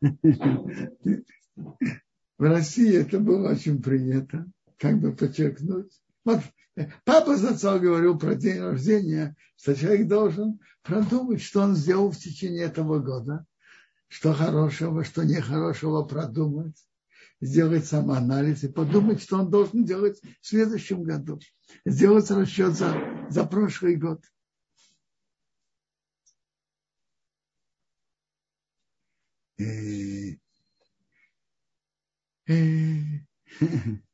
В 2.38 2.44
России 2.44 2.96
это 2.96 3.20
было 3.20 3.52
очень 3.52 3.80
принято, 3.80 4.46
как 4.78 4.98
бы 4.98 5.14
подчеркнуть. 5.14 5.92
Вот 6.24 6.40
папа 7.04 7.34
отцом 7.34 7.80
говорил 7.80 8.18
про 8.18 8.34
день 8.34 8.60
рождения, 8.60 9.36
что 9.56 9.74
человек 9.74 10.08
должен 10.08 10.60
продумать, 10.82 11.42
что 11.42 11.62
он 11.62 11.74
сделал 11.74 12.10
в 12.10 12.18
течение 12.18 12.64
этого 12.64 12.98
года, 13.00 13.44
что 14.08 14.32
хорошего, 14.32 15.04
что 15.04 15.24
нехорошего 15.24 16.02
продумать, 16.02 16.76
сделать 17.40 17.86
самоанализ 17.86 18.64
и 18.64 18.68
подумать, 18.68 19.22
что 19.22 19.38
он 19.38 19.50
должен 19.50 19.84
делать 19.84 20.20
в 20.40 20.46
следующем 20.46 21.02
году. 21.02 21.40
Сделать 21.84 22.30
расчет 22.30 22.74
за, 22.74 22.94
за 23.30 23.44
прошлый 23.44 23.96
год. 23.96 24.22
И, 29.58 30.40
и, 32.46 33.20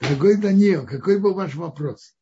Дорогой 0.00 0.36
Даниил, 0.36 0.86
какой 0.86 1.18
был 1.18 1.34
ваш 1.34 1.54
вопрос? 1.54 2.14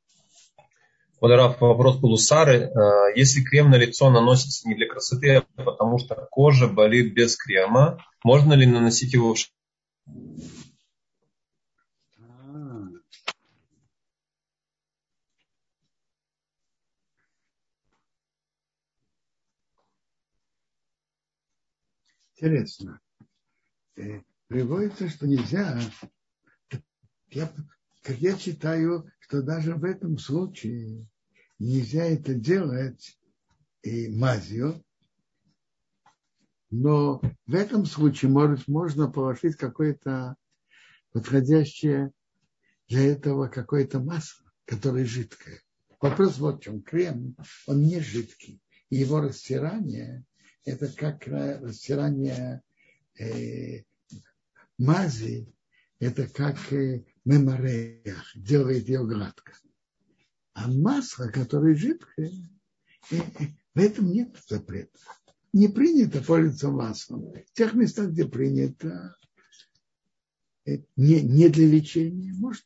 Квадраф, 1.19 1.61
вопрос 1.61 1.99
был 1.99 2.13
у 2.13 2.17
Сары. 2.17 2.71
А, 2.75 3.09
если 3.15 3.43
крем 3.43 3.71
на 3.71 3.77
лицо 3.77 4.11
наносится 4.11 4.69
не 4.69 4.75
для 4.75 4.89
красоты, 4.89 5.37
а 5.37 5.63
потому 5.63 5.99
что 5.99 6.27
кожа 6.31 6.69
болит 6.69 7.15
без 7.15 7.37
крема, 7.37 7.99
можно 8.25 8.55
ли 8.55 8.67
наносить 8.67 9.13
его 9.13 9.35
в 9.35 9.39
Интересно. 22.39 23.01
Э, 23.97 24.21
приводится, 24.49 25.09
что 25.09 25.27
нельзя. 25.27 25.81
Я, 27.37 27.53
как 28.01 28.17
я 28.17 28.35
читаю, 28.39 29.13
что 29.19 29.43
даже 29.43 29.75
в 29.75 29.85
этом 29.85 30.17
случае 30.17 31.07
нельзя 31.59 32.07
это 32.07 32.33
делать 32.33 33.19
и 33.83 34.09
мазью, 34.09 34.83
но 36.71 37.21
в 37.45 37.55
этом 37.55 37.85
случае 37.85 38.31
может, 38.31 38.67
можно 38.69 39.11
положить 39.11 39.57
какое-то 39.57 40.37
подходящее 41.13 42.11
для 42.89 43.05
этого 43.05 43.49
какое-то 43.49 44.01
масло, 44.01 44.51
которое 44.65 45.05
жидкое. 45.05 45.61
Вопрос 46.01 46.39
вот 46.39 46.61
в 46.61 46.63
чем. 46.63 46.81
Крем, 46.81 47.37
он 47.67 47.83
не 47.83 48.01
жидкий. 48.01 48.63
И 48.89 48.97
его 48.97 49.21
растирание 49.21 50.25
это 50.65 50.89
как 50.89 51.27
растирание 51.27 52.63
э, 53.21 53.83
мази, 54.79 55.53
это 55.99 56.29
как 56.29 56.73
э, 56.73 57.05
мемореях, 57.27 58.33
делает 58.35 58.89
ее 58.89 59.05
гладко. 59.05 59.53
А 60.55 60.71
масло, 60.71 61.27
которое 61.29 61.75
жидкое, 61.75 62.31
э, 63.11 63.17
э, 63.17 63.45
в 63.75 63.79
этом 63.79 64.11
нет 64.11 64.35
запрета. 64.49 64.99
Не 65.53 65.69
принято 65.69 66.23
пользоваться 66.23 66.71
маслом. 66.71 67.33
В 67.33 67.53
тех 67.53 67.75
местах, 67.75 68.11
где 68.11 68.27
принято, 68.27 69.17
э, 70.65 70.79
не, 70.97 71.21
не 71.21 71.49
для 71.49 71.67
лечения, 71.67 72.33
может. 72.33 72.65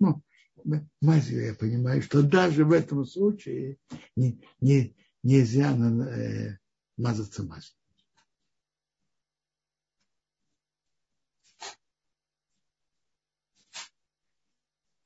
Ну, 0.00 0.22
мазью 1.00 1.44
я 1.44 1.54
понимаю, 1.54 2.02
что 2.02 2.22
даже 2.22 2.64
в 2.64 2.72
этом 2.72 3.04
случае 3.04 3.78
не, 4.16 4.40
не, 4.60 4.96
нельзя 5.22 5.72
э, 5.72 6.58
мазаться 6.96 7.44
маслом. 7.44 7.77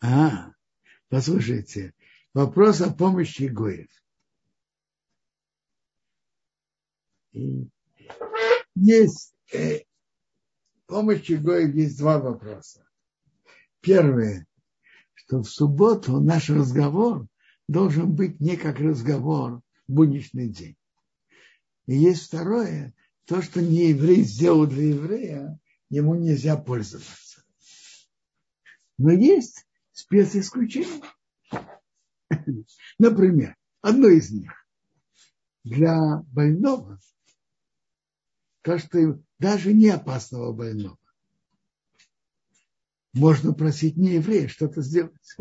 А, 0.02 0.52
послушайте, 1.08 1.94
вопрос 2.34 2.80
о 2.80 2.92
помощи 2.92 3.44
Гоев. 3.44 3.88
есть 8.74 9.32
э, 9.52 9.84
помощи 10.86 11.34
Гоев 11.34 11.72
есть 11.74 11.98
два 11.98 12.18
вопроса. 12.18 12.84
Первое, 13.80 14.46
что 15.14 15.38
в 15.42 15.48
субботу 15.48 16.20
наш 16.20 16.50
разговор 16.50 17.28
должен 17.68 18.12
быть 18.12 18.40
не 18.40 18.56
как 18.56 18.80
разговор 18.80 19.62
будничный 19.86 20.48
день. 20.48 20.76
И 21.86 21.94
есть 21.94 22.26
второе, 22.26 22.92
то, 23.26 23.40
что 23.40 23.62
не 23.62 23.90
еврей 23.90 24.24
сделал 24.24 24.66
для 24.66 24.88
еврея, 24.88 25.60
ему 25.90 26.16
нельзя 26.16 26.56
пользоваться. 26.56 27.44
Но 28.98 29.12
есть 29.12 29.64
специсключения. 29.92 31.02
Например, 32.98 33.56
одно 33.80 34.08
из 34.08 34.30
них. 34.30 34.52
Для 35.64 36.22
больного, 36.32 36.98
что 38.62 39.22
даже 39.38 39.72
не 39.72 39.90
опасного 39.90 40.52
больного, 40.52 40.98
можно 43.12 43.52
просить 43.52 43.96
не 43.96 44.14
еврея 44.14 44.48
что-то 44.48 44.82
сделать. 44.82 45.36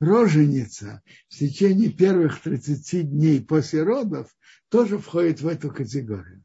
роженица 0.00 1.02
в 1.28 1.36
течение 1.36 1.92
первых 1.92 2.40
30 2.40 3.10
дней 3.10 3.44
после 3.44 3.82
родов 3.82 4.34
тоже 4.68 4.98
входит 4.98 5.40
в 5.40 5.46
эту 5.46 5.70
категорию. 5.70 6.42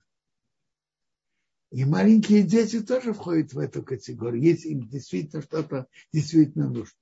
И 1.76 1.84
маленькие 1.84 2.44
дети 2.44 2.80
тоже 2.80 3.12
входят 3.12 3.52
в 3.52 3.60
эту 3.60 3.84
категорию, 3.84 4.42
если 4.42 4.70
им 4.70 4.88
действительно 4.88 5.42
что-то 5.42 5.88
действительно 6.14 6.70
нужно. 6.70 6.98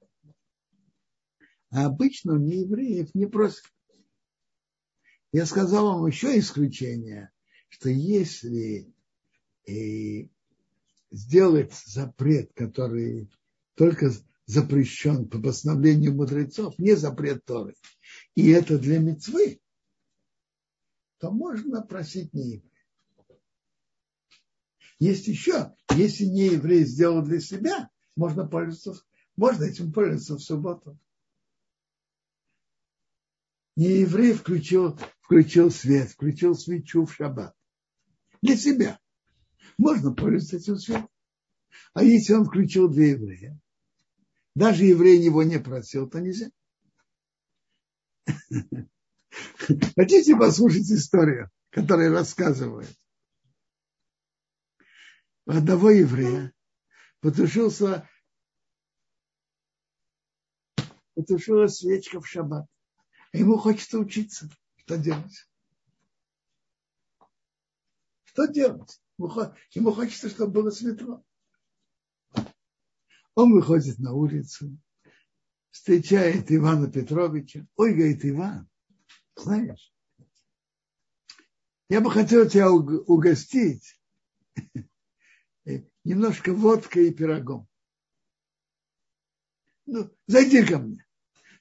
А 1.69 1.85
обычно 1.85 2.31
не 2.39 2.61
евреев 2.61 3.13
не 3.13 3.27
просят. 3.27 3.71
Я 5.31 5.45
сказал 5.45 5.93
вам 5.93 6.07
еще 6.07 6.39
исключение, 6.39 7.29
что 7.69 7.91
если 7.91 8.91
и 9.67 10.31
сделать 11.11 11.75
запрет, 11.85 12.51
который 12.55 13.29
только 13.75 14.11
запрещен 14.47 15.29
по 15.29 15.39
постановлению 15.39 16.15
мудрецов, 16.15 16.79
не 16.79 16.95
запрет 16.95 17.45
Торы, 17.45 17.75
и 18.33 18.49
это 18.49 18.79
для 18.79 18.97
мецвы, 18.97 19.61
то 21.19 21.29
можно 21.29 21.83
просить 21.83 22.33
не 22.33 22.53
еврея. 22.53 22.72
Есть 25.03 25.27
еще, 25.27 25.75
если 25.93 26.23
не 26.23 26.45
еврей 26.45 26.85
сделал 26.85 27.21
для 27.23 27.41
себя, 27.41 27.89
можно 28.15 28.47
пользоваться, 28.47 29.03
можно 29.35 29.65
этим 29.65 29.91
пользоваться 29.91 30.35
в 30.35 30.39
субботу. 30.39 30.97
Не 33.75 33.99
еврей 33.99 34.31
включил, 34.31 34.97
включил 35.19 35.71
свет, 35.71 36.11
включил 36.11 36.55
свечу 36.55 37.05
в 37.05 37.13
шаббат. 37.13 37.53
Для 38.41 38.55
себя. 38.55 38.97
Можно 39.77 40.15
пользоваться 40.15 40.55
этим 40.55 40.77
светом. 40.77 41.09
А 41.93 42.01
если 42.01 42.31
он 42.31 42.45
включил 42.45 42.87
для 42.87 43.07
еврея, 43.07 43.59
даже 44.55 44.85
еврей 44.85 45.19
его 45.21 45.43
не 45.43 45.59
просил, 45.59 46.09
то 46.09 46.21
нельзя. 46.21 46.49
Хотите 49.97 50.37
послушать 50.37 50.89
историю, 50.89 51.49
которая 51.71 52.09
рассказывает? 52.09 52.87
У 55.45 55.51
одного 55.51 55.89
еврея 55.89 56.53
потушился, 57.19 58.09
потушилась 61.15 61.77
свечка 61.77 62.21
в 62.21 62.27
шаббат. 62.27 62.65
А 63.33 63.37
ему 63.37 63.57
хочется 63.57 63.99
учиться. 63.99 64.49
Что 64.77 64.97
делать? 64.97 65.49
Что 68.23 68.47
делать? 68.47 69.01
Ему 69.71 69.91
хочется, 69.91 70.29
чтобы 70.29 70.51
было 70.51 70.69
светло. 70.71 71.23
Он 73.35 73.51
выходит 73.53 73.99
на 73.99 74.13
улицу, 74.13 74.77
встречает 75.71 76.51
Ивана 76.51 76.89
Петровича. 76.89 77.65
Ой, 77.75 77.93
говорит, 77.93 78.23
Иван, 78.23 78.69
знаешь, 79.35 79.93
я 81.89 81.99
бы 81.99 82.11
хотел 82.11 82.47
тебя 82.47 82.71
угостить 82.71 83.99
немножко 86.03 86.53
водкой 86.53 87.09
и 87.09 87.13
пирогом. 87.13 87.67
Ну, 89.85 90.09
зайди 90.27 90.65
ко 90.65 90.79
мне. 90.79 91.05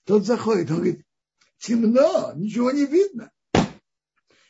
Тот 0.05 0.25
заходит, 0.25 0.71
он 0.71 0.77
говорит, 0.77 1.07
темно, 1.59 2.33
ничего 2.35 2.71
не 2.71 2.87
видно. 2.87 3.33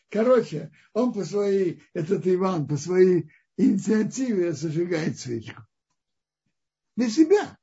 Короче, 0.09 0.71
он 0.93 1.13
по 1.13 1.25
своей, 1.25 1.83
этот 1.95 2.27
Иван, 2.27 2.67
по 2.67 2.77
своей 2.77 3.31
инициативе 3.57 4.53
зажигает 4.53 5.19
свечку. 5.19 5.63
Для 6.97 7.09
себя. 7.09 7.59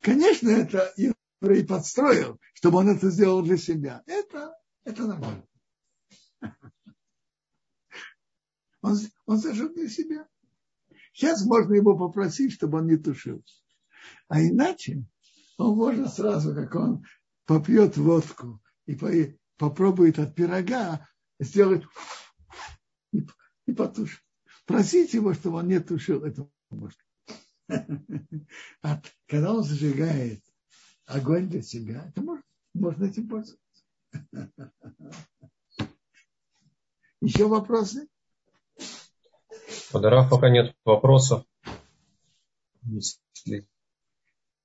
Конечно, 0.00 0.50
это 0.50 0.92
еврей 0.96 1.66
подстроил, 1.66 2.38
чтобы 2.54 2.78
он 2.78 2.88
это 2.90 3.10
сделал 3.10 3.42
для 3.42 3.56
себя. 3.56 4.02
Это, 4.06 4.54
это 4.84 5.06
нормально. 5.06 5.46
Он, 8.82 8.96
он 9.26 9.38
зажег 9.38 9.74
для 9.74 9.88
себя. 9.88 10.26
Сейчас 11.12 11.44
можно 11.44 11.74
его 11.74 11.96
попросить, 11.96 12.52
чтобы 12.52 12.78
он 12.78 12.86
не 12.86 12.96
тушил. 12.96 13.44
А 14.28 14.40
иначе 14.40 15.04
он 15.58 15.76
может 15.76 16.14
сразу, 16.14 16.54
как 16.54 16.74
он 16.74 17.04
попьет 17.44 17.96
водку 17.96 18.62
и 18.86 18.96
попробует 19.56 20.18
от 20.18 20.34
пирога 20.34 21.06
сделать 21.38 21.84
и, 23.12 23.26
и 23.66 23.72
потушить. 23.72 24.24
Просить 24.66 25.14
его, 25.14 25.34
чтобы 25.34 25.58
он 25.58 25.68
не 25.68 25.80
тушил, 25.80 26.24
это 26.24 26.48
можно. 26.70 26.96
А 28.82 29.02
когда 29.26 29.54
он 29.54 29.62
зажигает 29.64 30.42
огонь 31.06 31.48
для 31.48 31.62
себя, 31.62 32.04
это 32.08 32.22
можно, 32.22 32.44
можно 32.74 33.04
этим 33.04 33.28
пользоваться. 33.28 33.84
Еще 37.20 37.46
вопросы? 37.46 38.08
Подарав, 39.92 40.30
пока 40.30 40.50
нет 40.50 40.74
вопросов. 40.84 41.44
Если, 42.82 43.66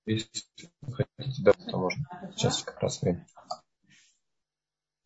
если 0.06 0.32
хотите, 0.92 1.42
да, 1.44 1.54
то 1.54 1.78
можно. 1.78 2.32
Сейчас 2.36 2.64
как 2.64 2.80
раз 2.82 3.02
время. 3.02 3.26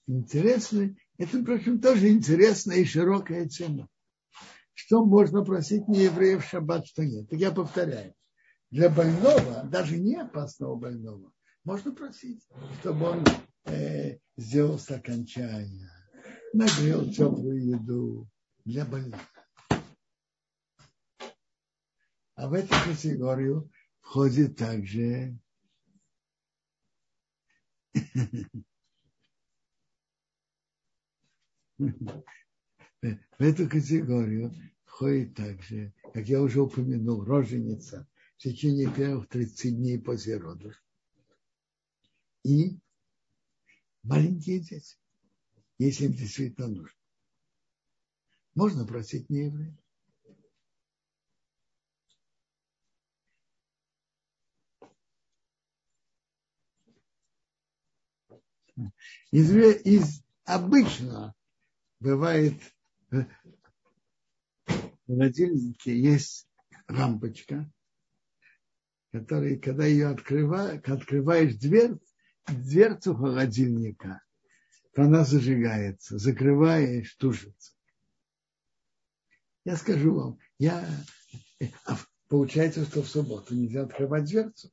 Интересно. 0.07 0.95
Это, 1.17 1.41
впрочем, 1.41 1.79
тоже 1.79 2.09
интересная 2.09 2.77
и 2.77 2.85
широкая 2.85 3.47
тема. 3.47 3.87
Что 4.73 5.03
можно 5.03 5.43
просить 5.43 5.87
не 5.87 6.03
евреев 6.03 6.45
шаббат, 6.45 6.87
что 6.87 7.05
нет. 7.05 7.29
Так 7.29 7.39
я 7.39 7.51
повторяю. 7.51 8.13
Для 8.71 8.89
больного, 8.89 9.63
даже 9.63 9.97
не 9.97 10.15
опасного 10.15 10.75
больного, 10.75 11.31
можно 11.63 11.91
просить, 11.91 12.47
чтобы 12.79 13.09
он 13.09 13.23
э, 13.65 14.19
сделал 14.37 14.77
стакан 14.79 15.25
нагрел 16.53 17.09
теплую 17.11 17.65
еду 17.65 18.27
для 18.65 18.85
больных. 18.85 19.19
А 22.39 22.47
в 22.47 22.53
эту 22.53 22.69
категорию 22.69 23.69
входит 23.99 24.55
также 24.55 25.37
в 31.77 31.91
эту 33.39 33.67
категорию 33.67 34.55
входит 34.85 35.35
также, 35.35 35.93
как 36.13 36.29
я 36.29 36.41
уже 36.41 36.61
упомянул, 36.61 37.25
роженица 37.25 38.07
в 38.37 38.43
течение 38.43 38.89
первых 38.89 39.27
30 39.27 39.75
дней 39.75 39.99
после 39.99 40.37
родов. 40.37 40.81
И 42.45 42.79
маленькие 44.03 44.61
дети, 44.61 44.97
если 45.77 46.05
им 46.05 46.13
действительно 46.13 46.69
нужно. 46.69 46.97
Можно 48.55 48.85
просить 48.87 49.29
не 49.29 49.77
Из, 59.31 59.51
из 59.85 60.23
обычно 60.45 61.35
бывает 61.99 62.55
в 63.09 63.25
холодильнике 65.07 65.99
есть 65.99 66.47
лампочка, 66.87 67.71
которая, 69.11 69.57
когда 69.57 69.85
ее 69.85 70.07
открываешь, 70.07 70.81
открываешь 70.85 71.55
дверь, 71.55 71.97
дверцу 72.47 73.15
холодильника, 73.15 74.21
то 74.93 75.03
она 75.03 75.23
зажигается, 75.23 76.17
закрываешь, 76.17 77.13
тушится. 77.15 77.73
Я 79.65 79.75
скажу 79.75 80.15
вам, 80.15 80.39
я, 80.57 80.87
а 81.85 81.97
получается, 82.27 82.85
что 82.85 83.03
в 83.03 83.07
субботу 83.07 83.55
нельзя 83.55 83.83
открывать 83.83 84.25
дверцу. 84.25 84.71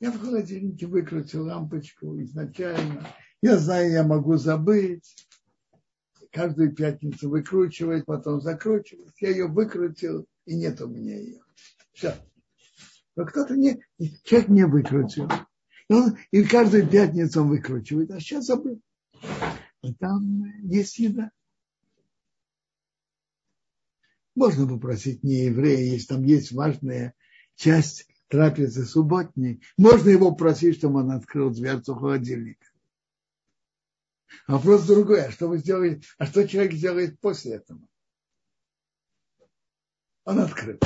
Я 0.00 0.10
в 0.10 0.20
холодильнике 0.20 0.86
выкрутил 0.86 1.46
лампочку 1.46 2.20
изначально. 2.22 3.06
Я 3.42 3.58
знаю, 3.58 3.90
я 3.90 4.04
могу 4.04 4.36
забыть. 4.36 5.16
Каждую 6.30 6.74
пятницу 6.74 7.28
выкручивать, 7.28 8.06
потом 8.06 8.40
закручивать. 8.40 9.12
Я 9.20 9.30
ее 9.30 9.48
выкрутил, 9.48 10.26
и 10.46 10.54
нет 10.54 10.80
у 10.80 10.88
меня 10.88 11.18
ее. 11.18 11.42
Все. 11.92 12.14
Но 13.16 13.26
кто-то 13.26 13.54
не, 13.54 13.84
человек 14.24 14.48
не 14.48 14.64
выкрутил. 14.64 15.28
И, 15.88 15.92
он, 15.92 16.16
и 16.30 16.44
каждую 16.44 16.88
пятницу 16.88 17.42
он 17.42 17.48
выкручивает, 17.48 18.12
а 18.12 18.20
сейчас 18.20 18.46
забыл. 18.46 18.80
И 19.82 19.92
там 19.94 20.44
есть 20.62 20.98
еда. 20.98 21.32
Можно 24.34 24.66
попросить 24.66 25.22
не 25.22 25.46
еврея, 25.46 25.92
если 25.92 26.14
там 26.14 26.22
есть 26.22 26.52
важная 26.52 27.14
часть 27.56 28.08
трапезы 28.28 28.86
субботней, 28.86 29.60
можно 29.76 30.08
его 30.08 30.34
просить, 30.34 30.78
чтобы 30.78 31.00
он 31.00 31.10
открыл 31.10 31.50
дверцу 31.50 31.94
холодильника. 31.94 32.71
Вопрос 34.46 34.86
другой, 34.86 35.26
а 35.26 35.30
что 35.30 35.48
вы 35.48 35.58
сделаете, 35.58 36.06
а 36.18 36.26
что 36.26 36.46
человек 36.46 36.72
сделает 36.72 37.20
после 37.20 37.54
этого? 37.54 37.80
Он 40.24 40.38
открыл. 40.38 40.78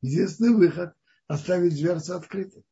Единственный 0.00 0.54
выход– 0.54 0.94
оставить 1.28 1.74
дверцу 1.74 2.16
открытой. 2.16 2.64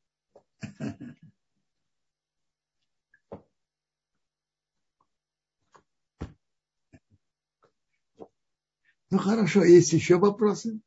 Ну 9.11 9.19
хорошо, 9.19 9.65
есть 9.65 9.93
еще 9.93 10.19
вопросы? 10.19 10.81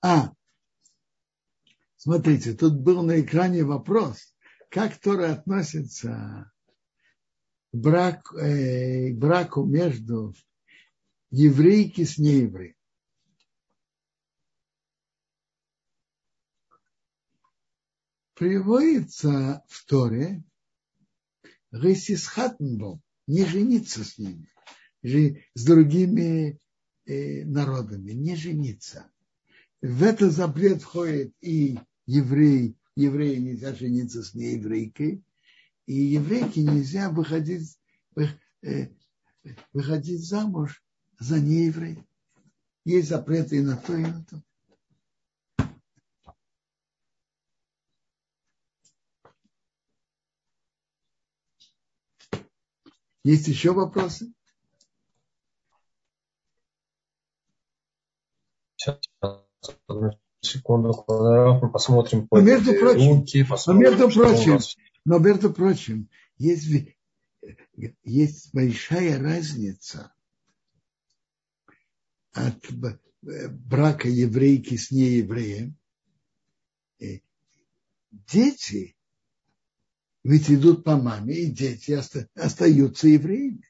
А, 0.00 0.32
смотрите, 1.96 2.54
тут 2.54 2.80
был 2.80 3.02
на 3.04 3.20
экране 3.20 3.62
вопрос, 3.62 4.31
как 4.72 4.98
Тора 4.98 5.32
относится 5.32 6.50
к, 7.72 7.76
брак, 7.76 8.32
э, 8.34 9.10
к 9.10 9.18
браку 9.18 9.64
между 9.64 10.34
еврейки 11.30 12.04
с 12.04 12.16
неевреем. 12.16 12.74
Приводится 18.34 19.62
в 19.68 19.84
Торе 19.84 20.42
Ресисхатнбом, 21.70 23.02
не 23.26 23.44
жениться 23.44 24.04
с 24.04 24.16
ними, 24.16 24.50
с 25.02 25.64
другими 25.64 26.58
э, 27.04 27.44
народами, 27.44 28.12
не 28.12 28.36
жениться 28.36 29.12
в 29.82 30.02
этот 30.02 30.32
запрет 30.32 30.80
входит 30.80 31.34
и 31.40 31.78
еврей 32.06 32.76
еврею 32.96 33.42
нельзя 33.42 33.74
жениться 33.74 34.22
с 34.22 34.34
нееврейкой, 34.34 35.24
и 35.86 35.94
еврейке 35.94 36.62
нельзя 36.62 37.10
выходить, 37.10 37.78
э, 38.62 38.88
выходить 39.72 40.26
замуж 40.26 40.82
за 41.18 41.40
нееврей. 41.40 41.98
Есть 42.84 43.08
запреты 43.08 43.56
и 43.56 43.60
на 43.60 43.76
то, 43.76 43.96
и 43.96 44.02
на 44.02 44.24
то. 44.24 44.42
Есть 53.24 53.46
еще 53.46 53.72
вопросы? 53.72 54.32
Сейчас, 58.76 58.98
секунду, 60.52 61.04
мы 61.08 61.70
посмотрим 61.70 62.28
но 62.30 62.40
между 62.40 62.72
прочим, 62.74 63.20
руки, 63.20 63.44
посмотрим, 63.44 63.82
но 63.82 63.90
между 63.90 64.10
прочим, 64.10 64.58
но 65.04 65.18
между 65.18 65.52
прочим, 65.52 66.08
есть, 66.38 66.68
есть 68.04 68.54
большая 68.54 69.20
разница 69.20 70.12
от 72.32 72.58
брака 73.22 74.08
еврейки 74.08 74.76
с 74.76 74.90
неевреем. 74.90 75.76
Э, 77.00 77.18
дети 78.10 78.96
ведь 80.24 80.50
идут 80.50 80.84
по 80.84 80.96
маме, 80.96 81.34
и 81.34 81.46
дети 81.46 81.98
остаются 82.34 83.08
евреями. 83.08 83.68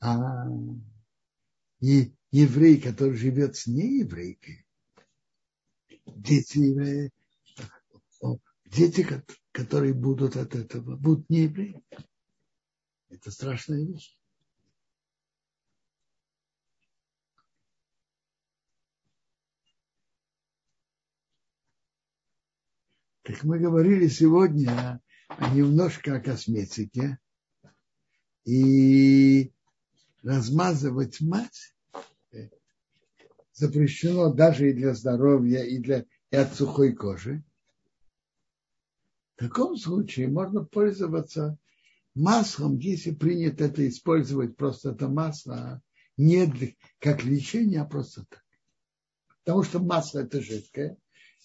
А 0.00 0.46
и 1.80 2.14
еврей, 2.30 2.80
который 2.80 3.16
живет 3.16 3.56
с 3.56 3.66
нееврейкой, 3.66 4.61
дети, 6.06 7.10
дети, 8.66 9.24
которые 9.52 9.94
будут 9.94 10.36
от 10.36 10.54
этого, 10.54 10.96
будут 10.96 11.28
не 11.30 11.42
евреи. 11.42 11.82
Это 13.10 13.30
страшная 13.30 13.84
вещь. 13.84 14.16
Как 23.22 23.44
мы 23.44 23.60
говорили 23.60 24.08
сегодня, 24.08 25.00
немножко 25.54 26.16
о 26.16 26.20
косметике. 26.20 27.18
И 28.44 29.52
размазывать 30.22 31.20
мать 31.20 31.71
запрещено 33.52 34.32
даже 34.32 34.70
и 34.70 34.72
для 34.72 34.94
здоровья, 34.94 35.62
и, 35.62 35.78
для, 35.78 36.04
и 36.30 36.36
от 36.36 36.54
сухой 36.54 36.94
кожи. 36.94 37.42
В 39.36 39.44
таком 39.44 39.76
случае 39.76 40.28
можно 40.28 40.64
пользоваться 40.64 41.58
маслом, 42.14 42.78
если 42.78 43.12
принято 43.12 43.64
это 43.64 43.86
использовать 43.88 44.56
просто 44.56 44.90
это 44.90 45.08
масло, 45.08 45.82
не 46.16 46.46
для, 46.46 46.68
как 46.98 47.24
лечение, 47.24 47.80
а 47.80 47.84
просто 47.84 48.24
так. 48.28 48.42
Потому 49.44 49.64
что 49.64 49.80
масло 49.80 50.20
это 50.20 50.40
жидкое. 50.40 50.96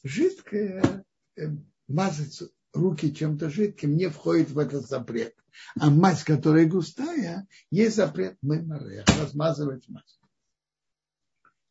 Жидкое 0.03 1.05
э, 1.36 1.47
мазать 1.88 2.43
руки 2.74 3.14
чем-то 3.14 3.49
жидким 3.49 3.95
не 3.95 4.10
входит 4.10 4.51
в 4.51 4.60
этот 4.60 4.88
запрет. 4.88 5.34
А 5.80 5.89
мазь, 5.89 6.24
которая 6.24 6.68
густая, 6.68 7.47
есть 7.72 7.95
запрет 7.95 8.38
меморе, 8.43 9.03
размазывать 9.20 9.88
мазь. 9.89 10.16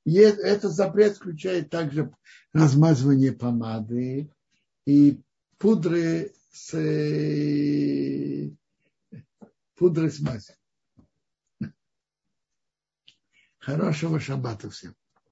И 0.07 0.19
этот 0.19 0.71
запрет 0.71 1.17
включает 1.17 1.69
также 1.69 2.15
размазывание 2.53 3.33
помады 3.33 4.31
и 4.87 5.21
пудры 5.59 6.33
с, 6.53 6.71
пудры 9.75 10.11
с 10.11 10.21
мазью. 10.21 10.55
Хорошего 13.59 14.21
шаббата 14.21 14.71
всем. 14.71 14.95